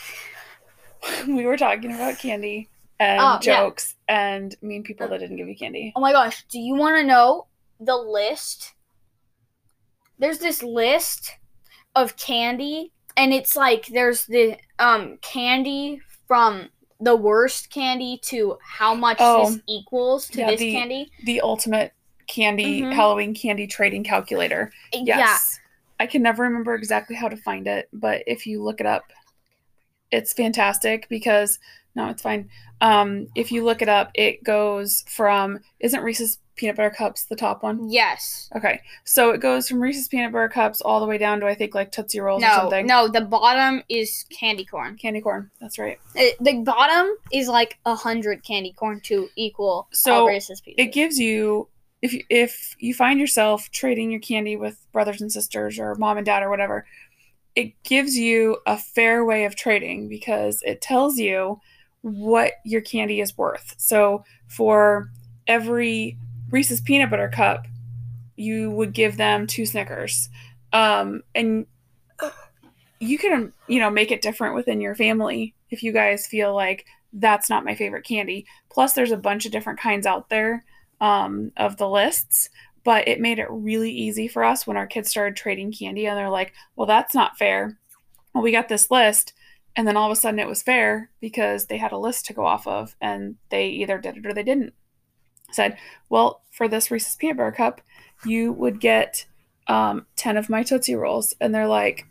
we 1.34 1.44
were 1.44 1.56
talking 1.56 1.92
about 1.92 2.18
candy 2.18 2.68
and 3.02 3.20
Oh, 3.20 3.38
yeah. 3.42 3.56
jokes 3.64 3.96
and 4.08 4.54
mean 4.62 4.82
people 4.84 5.08
that 5.08 5.18
didn't 5.18 5.36
give 5.36 5.48
you 5.48 5.56
candy. 5.56 5.92
Oh 5.96 6.00
my 6.00 6.12
gosh, 6.12 6.44
do 6.48 6.58
you 6.60 6.74
want 6.76 6.96
to 6.98 7.04
know 7.06 7.46
the 7.80 7.96
list? 7.96 8.74
There's 10.18 10.38
this 10.38 10.62
list 10.62 11.32
of 11.96 12.16
candy 12.16 12.92
and 13.16 13.34
it's 13.34 13.56
like 13.56 13.86
there's 13.88 14.24
the 14.26 14.56
um 14.78 15.18
candy 15.20 16.00
from 16.28 16.68
the 17.00 17.16
worst 17.16 17.70
candy 17.70 18.18
to 18.22 18.56
how 18.64 18.94
much 18.94 19.16
Oh. 19.20 19.50
this 19.50 19.60
equals 19.66 20.28
to 20.28 20.38
Yeah, 20.38 20.50
this 20.50 20.60
the- 20.60 20.72
candy. 20.72 21.10
The 21.24 21.40
ultimate 21.40 21.92
candy 22.28 22.82
Mhm. 22.82 22.94
Halloween 22.94 23.34
candy 23.34 23.66
trading 23.66 24.04
calculator. 24.04 24.72
Yeah. 24.92 25.18
Yes. 25.18 25.58
I 25.98 26.06
can 26.06 26.22
never 26.22 26.44
remember 26.44 26.74
exactly 26.74 27.16
how 27.16 27.28
to 27.28 27.36
find 27.36 27.66
it, 27.66 27.88
but 27.92 28.22
if 28.26 28.46
you 28.46 28.62
look 28.62 28.80
it 28.80 28.86
up, 28.86 29.12
it's 30.12 30.32
fantastic 30.32 31.08
because 31.08 31.58
no, 31.94 32.08
it's 32.08 32.22
fine. 32.22 32.48
Um, 32.80 33.28
if 33.34 33.52
you 33.52 33.64
look 33.64 33.82
it 33.82 33.88
up, 33.88 34.10
it 34.14 34.42
goes 34.42 35.04
from 35.08 35.60
isn't 35.80 36.02
Reese's 36.02 36.38
peanut 36.56 36.76
butter 36.76 36.90
cups 36.90 37.24
the 37.24 37.36
top 37.36 37.62
one? 37.62 37.90
Yes. 37.90 38.50
Okay, 38.54 38.80
so 39.04 39.30
it 39.30 39.40
goes 39.40 39.68
from 39.68 39.80
Reese's 39.80 40.08
peanut 40.08 40.32
butter 40.32 40.48
cups 40.48 40.80
all 40.80 41.00
the 41.00 41.06
way 41.06 41.16
down 41.18 41.40
to 41.40 41.46
I 41.46 41.54
think 41.54 41.74
like 41.74 41.92
Tootsie 41.92 42.20
Rolls 42.20 42.42
or 42.42 42.46
No, 42.46 42.54
something. 42.56 42.86
no, 42.86 43.08
the 43.08 43.20
bottom 43.22 43.82
is 43.88 44.24
candy 44.30 44.64
corn. 44.64 44.96
Candy 44.96 45.20
corn. 45.20 45.50
That's 45.60 45.78
right. 45.78 45.98
It, 46.14 46.36
the 46.40 46.62
bottom 46.62 47.14
is 47.32 47.48
like 47.48 47.78
a 47.86 47.94
hundred 47.94 48.44
candy 48.44 48.72
corn 48.72 49.00
to 49.04 49.28
equal 49.36 49.88
So, 49.92 50.14
all 50.22 50.26
Reese's 50.28 50.60
pieces. 50.60 50.76
It 50.78 50.92
gives 50.92 51.18
you 51.18 51.68
if 52.02 52.12
you, 52.12 52.24
if 52.28 52.74
you 52.80 52.94
find 52.94 53.20
yourself 53.20 53.70
trading 53.70 54.10
your 54.10 54.20
candy 54.20 54.56
with 54.56 54.84
brothers 54.92 55.20
and 55.20 55.30
sisters 55.30 55.78
or 55.78 55.94
mom 55.94 56.16
and 56.16 56.26
dad 56.26 56.42
or 56.42 56.50
whatever, 56.50 56.84
it 57.54 57.80
gives 57.84 58.16
you 58.16 58.56
a 58.66 58.76
fair 58.76 59.24
way 59.24 59.44
of 59.44 59.54
trading 59.54 60.08
because 60.08 60.62
it 60.66 60.80
tells 60.80 61.18
you 61.18 61.60
what 62.02 62.54
your 62.64 62.80
candy 62.80 63.20
is 63.20 63.36
worth. 63.38 63.74
So 63.78 64.24
for 64.48 65.10
every 65.46 66.18
Reese's 66.50 66.80
peanut 66.80 67.10
butter 67.10 67.28
cup, 67.28 67.66
you 68.36 68.70
would 68.70 68.92
give 68.92 69.16
them 69.16 69.46
two 69.46 69.64
Snickers. 69.64 70.28
Um, 70.72 71.22
and 71.34 71.66
you 72.98 73.18
can, 73.18 73.52
you 73.66 73.80
know, 73.80 73.90
make 73.90 74.10
it 74.10 74.22
different 74.22 74.54
within 74.54 74.80
your 74.80 74.94
family 74.94 75.54
if 75.70 75.82
you 75.82 75.92
guys 75.92 76.26
feel 76.26 76.54
like 76.54 76.86
that's 77.12 77.50
not 77.50 77.64
my 77.64 77.74
favorite 77.74 78.04
candy. 78.04 78.46
Plus, 78.70 78.92
there's 78.92 79.10
a 79.10 79.16
bunch 79.16 79.46
of 79.46 79.52
different 79.52 79.80
kinds 79.80 80.06
out 80.06 80.28
there 80.28 80.64
um, 81.00 81.52
of 81.56 81.76
the 81.76 81.88
lists, 81.88 82.48
but 82.84 83.06
it 83.08 83.20
made 83.20 83.38
it 83.38 83.48
really 83.50 83.90
easy 83.90 84.28
for 84.28 84.44
us 84.44 84.66
when 84.66 84.76
our 84.76 84.86
kids 84.86 85.10
started 85.10 85.36
trading 85.36 85.72
candy 85.72 86.06
and 86.06 86.16
they're 86.16 86.30
like, 86.30 86.52
well, 86.76 86.86
that's 86.86 87.14
not 87.14 87.36
fair. 87.36 87.78
Well, 88.32 88.42
we 88.42 88.52
got 88.52 88.68
this 88.68 88.90
list. 88.90 89.34
And 89.76 89.86
then 89.86 89.96
all 89.96 90.10
of 90.10 90.16
a 90.16 90.20
sudden 90.20 90.38
it 90.38 90.48
was 90.48 90.62
fair 90.62 91.10
because 91.20 91.66
they 91.66 91.78
had 91.78 91.92
a 91.92 91.98
list 91.98 92.26
to 92.26 92.34
go 92.34 92.44
off 92.44 92.66
of 92.66 92.94
and 93.00 93.36
they 93.48 93.68
either 93.68 93.98
did 93.98 94.18
it 94.18 94.26
or 94.26 94.34
they 94.34 94.42
didn't. 94.42 94.74
Said, 95.50 95.78
well, 96.08 96.42
for 96.50 96.68
this 96.68 96.90
Reese's 96.90 97.16
peanut 97.16 97.36
butter 97.36 97.52
cup, 97.52 97.80
you 98.24 98.52
would 98.52 98.80
get 98.80 99.26
um, 99.66 100.06
10 100.16 100.36
of 100.36 100.48
my 100.48 100.62
Tootsie 100.62 100.94
Rolls. 100.94 101.34
And 101.40 101.54
they're 101.54 101.66
like, 101.66 102.06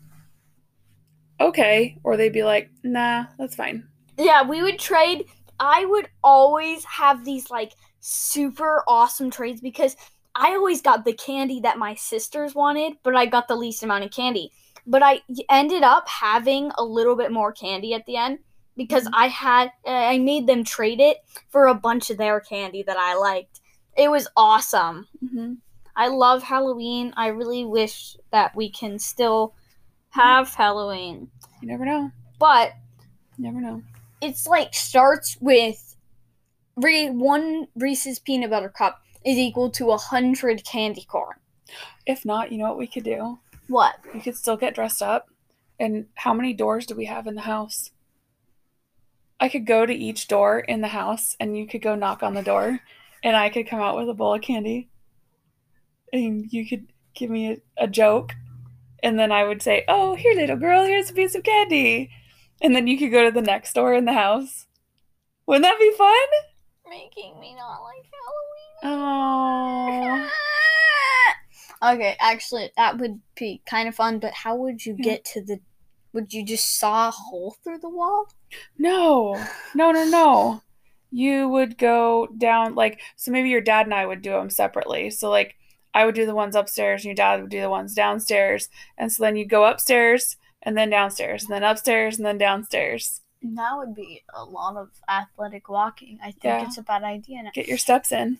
okay. 1.40 1.98
Or 2.04 2.16
they'd 2.16 2.32
be 2.32 2.44
like, 2.44 2.70
nah, 2.82 3.26
that's 3.38 3.56
fine. 3.56 3.88
Yeah, 4.18 4.46
we 4.46 4.62
would 4.62 4.78
trade. 4.78 5.24
I 5.58 5.84
would 5.84 6.08
always 6.22 6.84
have 6.84 7.24
these 7.24 7.50
like 7.50 7.72
super 8.00 8.82
awesome 8.88 9.30
trades 9.30 9.60
because 9.60 9.96
I 10.34 10.52
always 10.52 10.80
got 10.80 11.04
the 11.04 11.12
candy 11.12 11.60
that 11.60 11.78
my 11.78 11.94
sisters 11.94 12.54
wanted, 12.54 12.94
but 13.02 13.14
I 13.14 13.26
got 13.26 13.48
the 13.48 13.56
least 13.56 13.82
amount 13.82 14.04
of 14.04 14.10
candy. 14.10 14.50
But 14.86 15.02
I 15.02 15.20
ended 15.48 15.82
up 15.82 16.08
having 16.08 16.72
a 16.76 16.82
little 16.84 17.16
bit 17.16 17.30
more 17.32 17.52
candy 17.52 17.94
at 17.94 18.04
the 18.06 18.16
end 18.16 18.40
because 18.76 19.08
I 19.12 19.28
had 19.28 19.70
I 19.86 20.18
made 20.18 20.46
them 20.46 20.64
trade 20.64 21.00
it 21.00 21.18
for 21.50 21.66
a 21.66 21.74
bunch 21.74 22.10
of 22.10 22.16
their 22.18 22.40
candy 22.40 22.82
that 22.82 22.96
I 22.96 23.14
liked. 23.14 23.60
It 23.96 24.10
was 24.10 24.26
awesome. 24.36 25.06
Mm-hmm. 25.24 25.54
I 25.94 26.08
love 26.08 26.42
Halloween. 26.42 27.12
I 27.16 27.28
really 27.28 27.64
wish 27.64 28.16
that 28.32 28.56
we 28.56 28.70
can 28.70 28.98
still 28.98 29.54
have 30.10 30.54
Halloween. 30.54 31.30
You 31.60 31.68
never 31.68 31.84
know. 31.84 32.10
But 32.38 32.72
You 33.36 33.44
never 33.44 33.60
know. 33.60 33.82
it's 34.20 34.46
like 34.46 34.74
starts 34.74 35.36
with 35.40 35.94
Re- 36.76 37.10
one 37.10 37.68
Reese's 37.76 38.18
peanut 38.18 38.50
butter 38.50 38.70
cup 38.70 39.02
is 39.24 39.36
equal 39.36 39.70
to 39.72 39.90
a 39.92 39.96
hundred 39.98 40.64
candy 40.64 41.04
corn. 41.04 41.36
If 42.06 42.24
not, 42.24 42.50
you 42.50 42.58
know 42.58 42.68
what 42.68 42.78
we 42.78 42.86
could 42.86 43.04
do? 43.04 43.38
What? 43.72 43.94
You 44.12 44.20
could 44.20 44.36
still 44.36 44.58
get 44.58 44.74
dressed 44.74 45.00
up. 45.00 45.30
And 45.80 46.08
how 46.14 46.34
many 46.34 46.52
doors 46.52 46.84
do 46.84 46.94
we 46.94 47.06
have 47.06 47.26
in 47.26 47.36
the 47.36 47.40
house? 47.40 47.90
I 49.40 49.48
could 49.48 49.66
go 49.66 49.86
to 49.86 49.94
each 49.94 50.28
door 50.28 50.60
in 50.60 50.82
the 50.82 50.88
house 50.88 51.36
and 51.40 51.56
you 51.56 51.66
could 51.66 51.80
go 51.80 51.94
knock 51.94 52.22
on 52.22 52.34
the 52.34 52.42
door 52.42 52.80
and 53.24 53.34
I 53.34 53.48
could 53.48 53.66
come 53.66 53.80
out 53.80 53.96
with 53.96 54.10
a 54.10 54.14
bowl 54.14 54.34
of 54.34 54.42
candy. 54.42 54.90
And 56.12 56.52
you 56.52 56.68
could 56.68 56.88
give 57.14 57.30
me 57.30 57.50
a, 57.78 57.84
a 57.84 57.88
joke. 57.88 58.34
And 59.02 59.18
then 59.18 59.32
I 59.32 59.44
would 59.44 59.62
say, 59.62 59.84
Oh, 59.88 60.16
here, 60.16 60.34
little 60.34 60.56
girl, 60.56 60.84
here's 60.84 61.08
a 61.08 61.14
piece 61.14 61.34
of 61.34 61.42
candy. 61.42 62.10
And 62.60 62.76
then 62.76 62.86
you 62.86 62.98
could 62.98 63.10
go 63.10 63.24
to 63.24 63.30
the 63.30 63.40
next 63.40 63.72
door 63.72 63.94
in 63.94 64.04
the 64.04 64.12
house. 64.12 64.66
Wouldn't 65.46 65.64
that 65.64 65.78
be 65.78 65.94
fun? 65.96 66.28
Making 66.90 67.40
me 67.40 67.54
not 67.54 67.80
like 67.82 68.04
Halloween. 68.82 69.00
Oh. 69.00 70.30
okay, 71.82 72.16
actually, 72.20 72.70
that 72.76 72.98
would 72.98 73.20
be 73.34 73.62
kind 73.66 73.88
of 73.88 73.94
fun, 73.94 74.18
but 74.18 74.32
how 74.32 74.56
would 74.56 74.84
you 74.84 74.94
get 74.94 75.24
to 75.26 75.42
the. 75.42 75.60
Would 76.12 76.34
you 76.34 76.44
just 76.44 76.78
saw 76.78 77.08
a 77.08 77.10
hole 77.10 77.56
through 77.64 77.78
the 77.78 77.88
wall? 77.88 78.28
No, 78.76 79.42
no, 79.74 79.92
no, 79.92 80.04
no. 80.04 80.62
You 81.10 81.48
would 81.48 81.78
go 81.78 82.28
down, 82.36 82.74
like, 82.74 83.00
so 83.16 83.30
maybe 83.30 83.48
your 83.48 83.62
dad 83.62 83.86
and 83.86 83.94
I 83.94 84.04
would 84.04 84.20
do 84.20 84.32
them 84.32 84.50
separately. 84.50 85.08
So, 85.10 85.30
like, 85.30 85.56
I 85.94 86.04
would 86.04 86.14
do 86.14 86.26
the 86.26 86.34
ones 86.34 86.54
upstairs 86.54 87.00
and 87.00 87.06
your 87.06 87.14
dad 87.14 87.40
would 87.40 87.50
do 87.50 87.60
the 87.62 87.70
ones 87.70 87.94
downstairs. 87.94 88.68
And 88.98 89.10
so 89.10 89.22
then 89.22 89.36
you'd 89.36 89.48
go 89.48 89.64
upstairs 89.64 90.36
and 90.62 90.76
then 90.76 90.90
downstairs 90.90 91.44
and 91.44 91.52
then 91.52 91.62
upstairs 91.62 92.16
and 92.18 92.26
then 92.26 92.38
downstairs. 92.38 93.22
That 93.42 93.72
would 93.76 93.94
be 93.94 94.22
a 94.34 94.44
lot 94.44 94.76
of 94.76 94.90
athletic 95.08 95.68
walking. 95.68 96.18
I 96.22 96.32
think 96.32 96.44
Yeah. 96.44 96.64
it's 96.64 96.78
a 96.78 96.82
bad 96.82 97.02
idea. 97.04 97.42
Get 97.54 97.68
your 97.68 97.78
steps 97.78 98.12
in. 98.12 98.38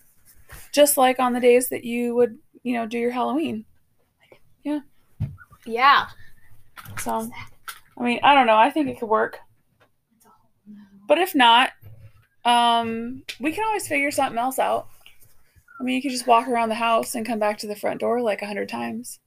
Just 0.73 0.97
like 0.99 1.19
on 1.19 1.33
the 1.33 1.41
days 1.41 1.69
that 1.71 1.85
you 1.85 2.15
would, 2.15 2.39
you 2.63 2.75
know, 2.75 2.87
do 2.87 2.99
your 2.99 3.11
Halloween. 3.11 3.65
Yeah. 4.63 4.81
Yeah. 5.67 6.07
So, 6.99 7.31
I 7.99 8.03
mean, 8.03 8.21
I 8.23 8.35
don't 8.35 8.47
know. 8.47 8.57
I 8.57 8.71
think 8.71 8.89
it 8.89 8.99
could 8.99 9.09
work. 9.09 9.39
But 11.07 11.19
if 11.19 11.35
not, 11.35 11.73
um, 12.45 13.23
we 13.41 13.53
can 13.53 13.65
always 13.65 13.87
figure 13.87 14.11
something 14.11 14.39
else 14.39 14.59
out. 14.59 14.89
I 15.81 15.85
mean, 15.85 15.97
you 15.97 16.03
could 16.03 16.13
just 16.13 16.27
walk 16.27 16.49
around 16.49 16.69
the 16.69 16.77
house 16.77 17.15
and 17.15 17.27
come 17.27 17.39
back 17.39 17.59
to 17.59 17.67
the 17.67 17.77
front 17.77 18.01
door 18.01 18.21
like 18.21 18.43
a 18.43 18.47
hundred 18.47 18.69
times. 18.69 19.19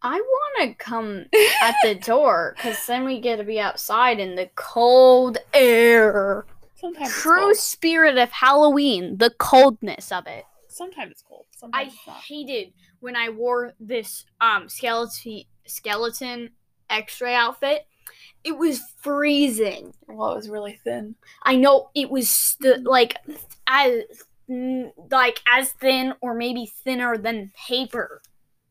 I 0.00 0.14
want 0.14 0.70
to 0.70 0.74
come 0.82 1.26
at 1.62 1.74
the 1.82 1.94
door 1.94 2.54
because 2.56 2.86
then 2.86 3.04
we 3.04 3.20
get 3.20 3.36
to 3.36 3.44
be 3.44 3.60
outside 3.60 4.20
in 4.20 4.36
the 4.36 4.48
cold 4.54 5.38
air. 5.52 6.46
Sometimes 6.80 7.10
True 7.10 7.54
spirit 7.54 8.18
of 8.18 8.30
Halloween, 8.30 9.16
the 9.18 9.30
coldness 9.38 10.12
of 10.12 10.26
it. 10.26 10.44
Sometimes 10.68 11.12
it's 11.12 11.22
cold. 11.22 11.46
I 11.72 11.84
it's 11.84 11.96
hated 12.26 12.72
when 13.00 13.16
I 13.16 13.30
wore 13.30 13.74
this 13.80 14.24
um 14.40 14.68
skeleton 14.68 15.42
skeleton 15.66 16.50
X-ray 16.88 17.34
outfit. 17.34 17.86
It 18.44 18.56
was 18.56 18.80
freezing. 19.00 19.92
Well, 20.06 20.32
it 20.32 20.36
was 20.36 20.48
really 20.48 20.78
thin. 20.84 21.16
I 21.42 21.56
know 21.56 21.90
it 21.94 22.10
was 22.10 22.30
st- 22.30 22.84
like 22.84 23.16
as 23.66 24.02
like 24.48 25.40
as 25.52 25.72
thin 25.72 26.14
or 26.20 26.34
maybe 26.34 26.70
thinner 26.84 27.18
than 27.18 27.52
paper. 27.68 28.22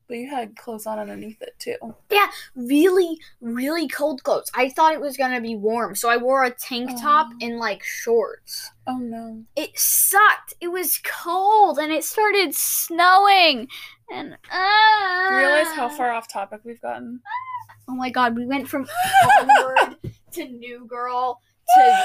But 0.08 0.16
you 0.16 0.30
had 0.30 0.56
clothes 0.56 0.86
on 0.86 0.98
underneath 0.98 1.42
it 1.42 1.54
too. 1.58 1.76
Yeah, 2.10 2.28
really, 2.56 3.18
really 3.42 3.86
cold 3.88 4.22
clothes. 4.24 4.50
I 4.54 4.70
thought 4.70 4.94
it 4.94 5.00
was 5.02 5.18
gonna 5.18 5.40
be 5.40 5.54
warm, 5.54 5.94
so 5.94 6.08
I 6.08 6.16
wore 6.16 6.44
a 6.44 6.50
tank 6.50 6.90
top 7.00 7.26
Oh. 7.30 7.36
and 7.42 7.58
like 7.58 7.82
shorts. 7.82 8.70
Oh 8.86 8.96
no. 8.96 9.44
It 9.54 9.78
sucked. 9.78 10.54
It 10.62 10.68
was 10.68 10.98
cold 11.04 11.78
and 11.78 11.92
it 11.92 12.04
started 12.04 12.54
snowing. 12.54 13.68
And 14.10 14.32
uh, 14.50 15.28
Do 15.28 15.34
you 15.34 15.40
realize 15.40 15.74
how 15.76 15.90
far 15.90 16.10
off 16.12 16.26
topic 16.26 16.62
we've 16.64 16.80
gotten? 16.80 17.20
Oh 17.86 17.94
my 17.94 18.08
god, 18.08 18.34
we 18.34 18.46
went 18.46 18.66
from 18.66 18.86
onward 19.40 19.96
to 20.32 20.44
new 20.48 20.86
girl 20.86 21.40
to 21.76 22.02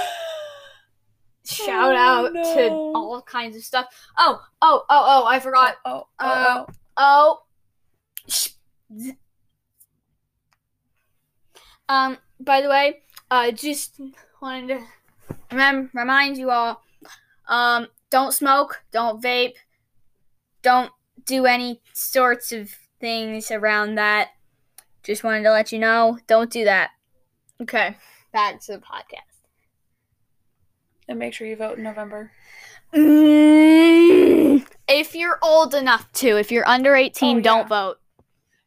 shout 1.45 1.93
Oh, 1.95 1.97
out 1.97 2.33
to 2.33 2.69
all 2.69 3.21
kinds 3.21 3.55
of 3.55 3.63
stuff. 3.63 3.85
Oh, 4.17 4.41
oh, 4.61 4.83
oh, 4.89 5.21
oh, 5.23 5.25
I 5.25 5.39
forgot. 5.39 5.75
Oh, 5.85 6.07
oh, 6.19 6.25
Uh, 6.27 6.65
oh. 6.67 6.73
Oh. 6.95 7.39
Um, 11.89 12.17
by 12.39 12.61
the 12.61 12.69
way, 12.69 13.01
uh 13.29 13.51
just 13.51 13.99
wanted 14.41 14.79
to 15.49 15.89
remind 15.93 16.37
you 16.37 16.49
all 16.49 16.81
um 17.47 17.87
don't 18.09 18.31
smoke, 18.33 18.83
don't 18.91 19.21
vape, 19.21 19.55
don't 20.61 20.91
do 21.25 21.45
any 21.45 21.81
sorts 21.93 22.51
of 22.51 22.69
things 22.99 23.51
around 23.51 23.95
that. 23.95 24.29
Just 25.03 25.23
wanted 25.23 25.43
to 25.43 25.51
let 25.51 25.71
you 25.71 25.79
know, 25.79 26.17
don't 26.27 26.49
do 26.51 26.63
that. 26.65 26.91
Okay, 27.61 27.95
back 28.31 28.61
to 28.61 28.73
the 28.73 28.77
podcast. 28.79 29.19
And 31.07 31.19
make 31.19 31.33
sure 31.33 31.45
you 31.47 31.57
vote 31.57 31.77
in 31.77 31.83
November. 31.83 32.31
Mm, 32.93 34.65
if 34.87 35.15
you're 35.15 35.37
old 35.41 35.73
enough 35.73 36.09
to, 36.13 36.37
if 36.37 36.49
you're 36.51 36.67
under 36.67 36.95
18, 36.95 37.37
Oh, 37.37 37.41
don't 37.41 37.57
yeah. 37.59 37.67
vote. 37.67 37.99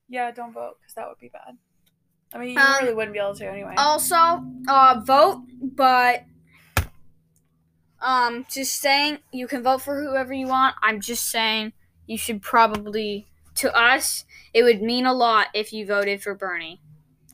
Yeah, 0.09 0.31
don't 0.31 0.53
vote 0.53 0.77
because 0.81 0.95
that 0.95 1.09
would 1.09 1.19
be 1.19 1.29
bad. 1.29 1.57
I 2.33 2.39
mean, 2.39 2.51
you 2.51 2.59
Um, 2.61 2.77
really 2.83 2.95
wouldn't 2.95 3.13
be 3.13 3.19
able 3.19 3.35
to 3.37 3.47
anyway. 3.49 3.75
Also, 3.77 4.45
uh, 4.69 5.01
vote, 5.05 5.43
but 5.63 6.25
um, 8.01 8.47
just 8.51 8.81
saying 8.81 9.19
you 9.33 9.47
can 9.47 9.63
vote 9.63 9.83
for 9.83 10.01
whoever 10.03 10.33
you 10.33 10.47
want. 10.47 10.77
I'm 10.83 11.01
just 11.01 11.31
saying 11.31 11.73
you 12.07 12.19
should 12.19 12.43
probably, 12.43 13.27
to 13.57 13.75
us, 13.75 14.25
it 14.53 14.63
would 14.63 14.83
mean 14.83 15.07
a 15.07 15.13
lot 15.15 15.49
if 15.55 15.73
you 15.73 15.87
voted 15.87 16.23
for 16.23 16.35
Bernie. 16.35 16.81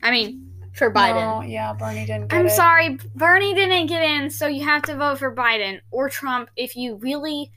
I 0.01 0.11
mean, 0.11 0.49
for 0.73 0.91
Biden. 0.91 1.41
No, 1.41 1.47
yeah, 1.47 1.73
Bernie 1.73 2.05
didn't 2.05 2.27
get 2.29 2.39
I'm 2.39 2.47
it. 2.47 2.51
sorry, 2.51 2.97
Bernie 3.15 3.53
didn't 3.53 3.87
get 3.87 4.03
in, 4.03 4.29
so 4.29 4.47
you 4.47 4.63
have 4.63 4.83
to 4.83 4.95
vote 4.95 5.19
for 5.19 5.33
Biden 5.35 5.79
or 5.91 6.09
Trump. 6.09 6.49
If 6.55 6.75
you 6.75 6.95
really, 6.95 7.51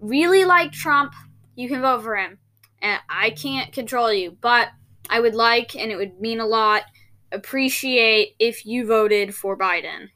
really 0.00 0.44
like 0.44 0.72
Trump, 0.72 1.12
you 1.54 1.68
can 1.68 1.80
vote 1.80 2.02
for 2.02 2.16
him. 2.16 2.38
And 2.82 3.00
I 3.08 3.30
can't 3.30 3.72
control 3.72 4.12
you, 4.12 4.36
but 4.40 4.68
I 5.08 5.20
would 5.20 5.34
like, 5.34 5.74
and 5.74 5.90
it 5.90 5.96
would 5.96 6.20
mean 6.20 6.40
a 6.40 6.46
lot, 6.46 6.82
appreciate 7.32 8.34
if 8.38 8.66
you 8.66 8.86
voted 8.86 9.34
for 9.34 9.56
Biden. 9.56 10.08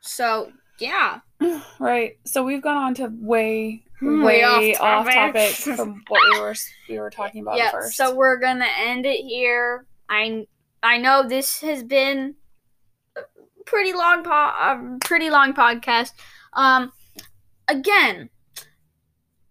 So, 0.00 0.52
yeah. 0.78 1.20
Right. 1.78 2.18
So 2.24 2.42
we've 2.42 2.62
gone 2.62 2.76
on 2.76 2.94
to 2.94 3.12
way, 3.20 3.84
Hmm, 4.00 4.22
way, 4.22 4.42
way 4.42 4.76
off 4.76 5.06
off 5.06 5.12
topic 5.12 5.54
topic. 5.54 5.54
from 5.76 6.02
what 6.08 6.20
we 6.32 6.40
were 6.40 6.54
we 6.88 6.98
were 7.00 7.10
talking 7.10 7.42
about 7.42 7.56
yeah, 7.56 7.70
first. 7.72 7.96
so 7.96 8.14
we're 8.14 8.38
gonna 8.38 8.68
end 8.78 9.06
it 9.06 9.24
here. 9.24 9.86
I 10.08 10.46
I 10.82 10.98
know 10.98 11.28
this 11.28 11.60
has 11.62 11.82
been 11.82 12.36
pretty 13.66 13.92
long 13.92 14.22
po- 14.22 14.30
a 14.30 14.98
pretty 15.00 15.30
long 15.30 15.52
podcast. 15.52 16.12
Um, 16.52 16.92
again, 17.66 18.30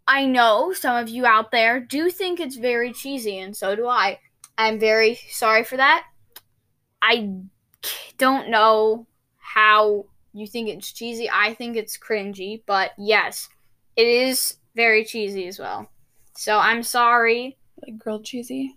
I 0.08 0.26
know 0.26 0.72
some 0.74 0.96
of 0.96 1.10
you 1.10 1.26
out 1.26 1.52
there 1.52 1.80
do 1.82 2.10
think 2.10 2.40
it's 2.40 2.56
very 2.56 2.94
cheesy, 2.94 3.40
and 3.40 3.56
so 3.56 3.76
do 3.76 3.88
I. 3.88 4.20
I'm 4.58 4.80
very 4.80 5.20
sorry 5.30 5.64
for 5.64 5.78
that. 5.78 6.06
I 7.02 7.34
don't 8.18 8.50
know 8.50 9.06
how 9.38 10.06
you 10.34 10.48
think 10.48 10.70
it's 10.70 10.92
cheesy. 10.92 11.30
I 11.30 11.54
think 11.54 11.76
it's 11.76 11.98
cringy, 11.98 12.64
but 12.66 12.92
yes, 12.98 13.50
it 13.96 14.08
is 14.08 14.56
very 14.76 15.04
cheesy 15.04 15.48
as 15.48 15.60
well. 15.60 15.90
So 16.36 16.58
I'm 16.58 16.84
sorry. 16.84 17.58
like 17.86 17.98
grilled 17.98 18.26
cheesy. 18.26 18.76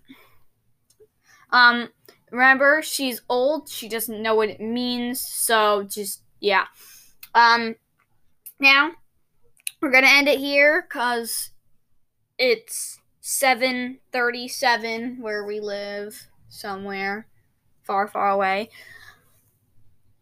Um, 1.51 1.89
remember, 2.31 2.81
she's 2.81 3.21
old. 3.29 3.69
She 3.69 3.87
doesn't 3.87 4.21
know 4.21 4.35
what 4.35 4.49
it 4.49 4.59
means. 4.59 5.21
So 5.21 5.83
just 5.83 6.23
yeah. 6.39 6.65
Um, 7.33 7.75
now 8.59 8.91
we're 9.81 9.91
gonna 9.91 10.07
end 10.07 10.27
it 10.27 10.39
here 10.39 10.85
because 10.87 11.51
it's 12.37 12.99
seven 13.19 13.99
thirty-seven 14.11 15.17
where 15.21 15.45
we 15.45 15.59
live 15.59 16.27
somewhere 16.49 17.27
far, 17.83 18.07
far 18.07 18.29
away. 18.29 18.69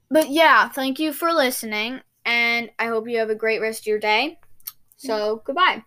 But 0.09 0.29
yeah, 0.29 0.69
thank 0.69 0.99
you 0.99 1.13
for 1.13 1.31
listening, 1.31 2.01
and 2.25 2.71
I 2.79 2.87
hope 2.87 3.07
you 3.07 3.19
have 3.19 3.29
a 3.29 3.35
great 3.35 3.61
rest 3.61 3.81
of 3.81 3.87
your 3.87 3.99
day. 3.99 4.39
So 4.97 5.41
goodbye. 5.45 5.83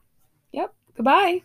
Yep. 0.52 0.74
Goodbye. 0.96 1.42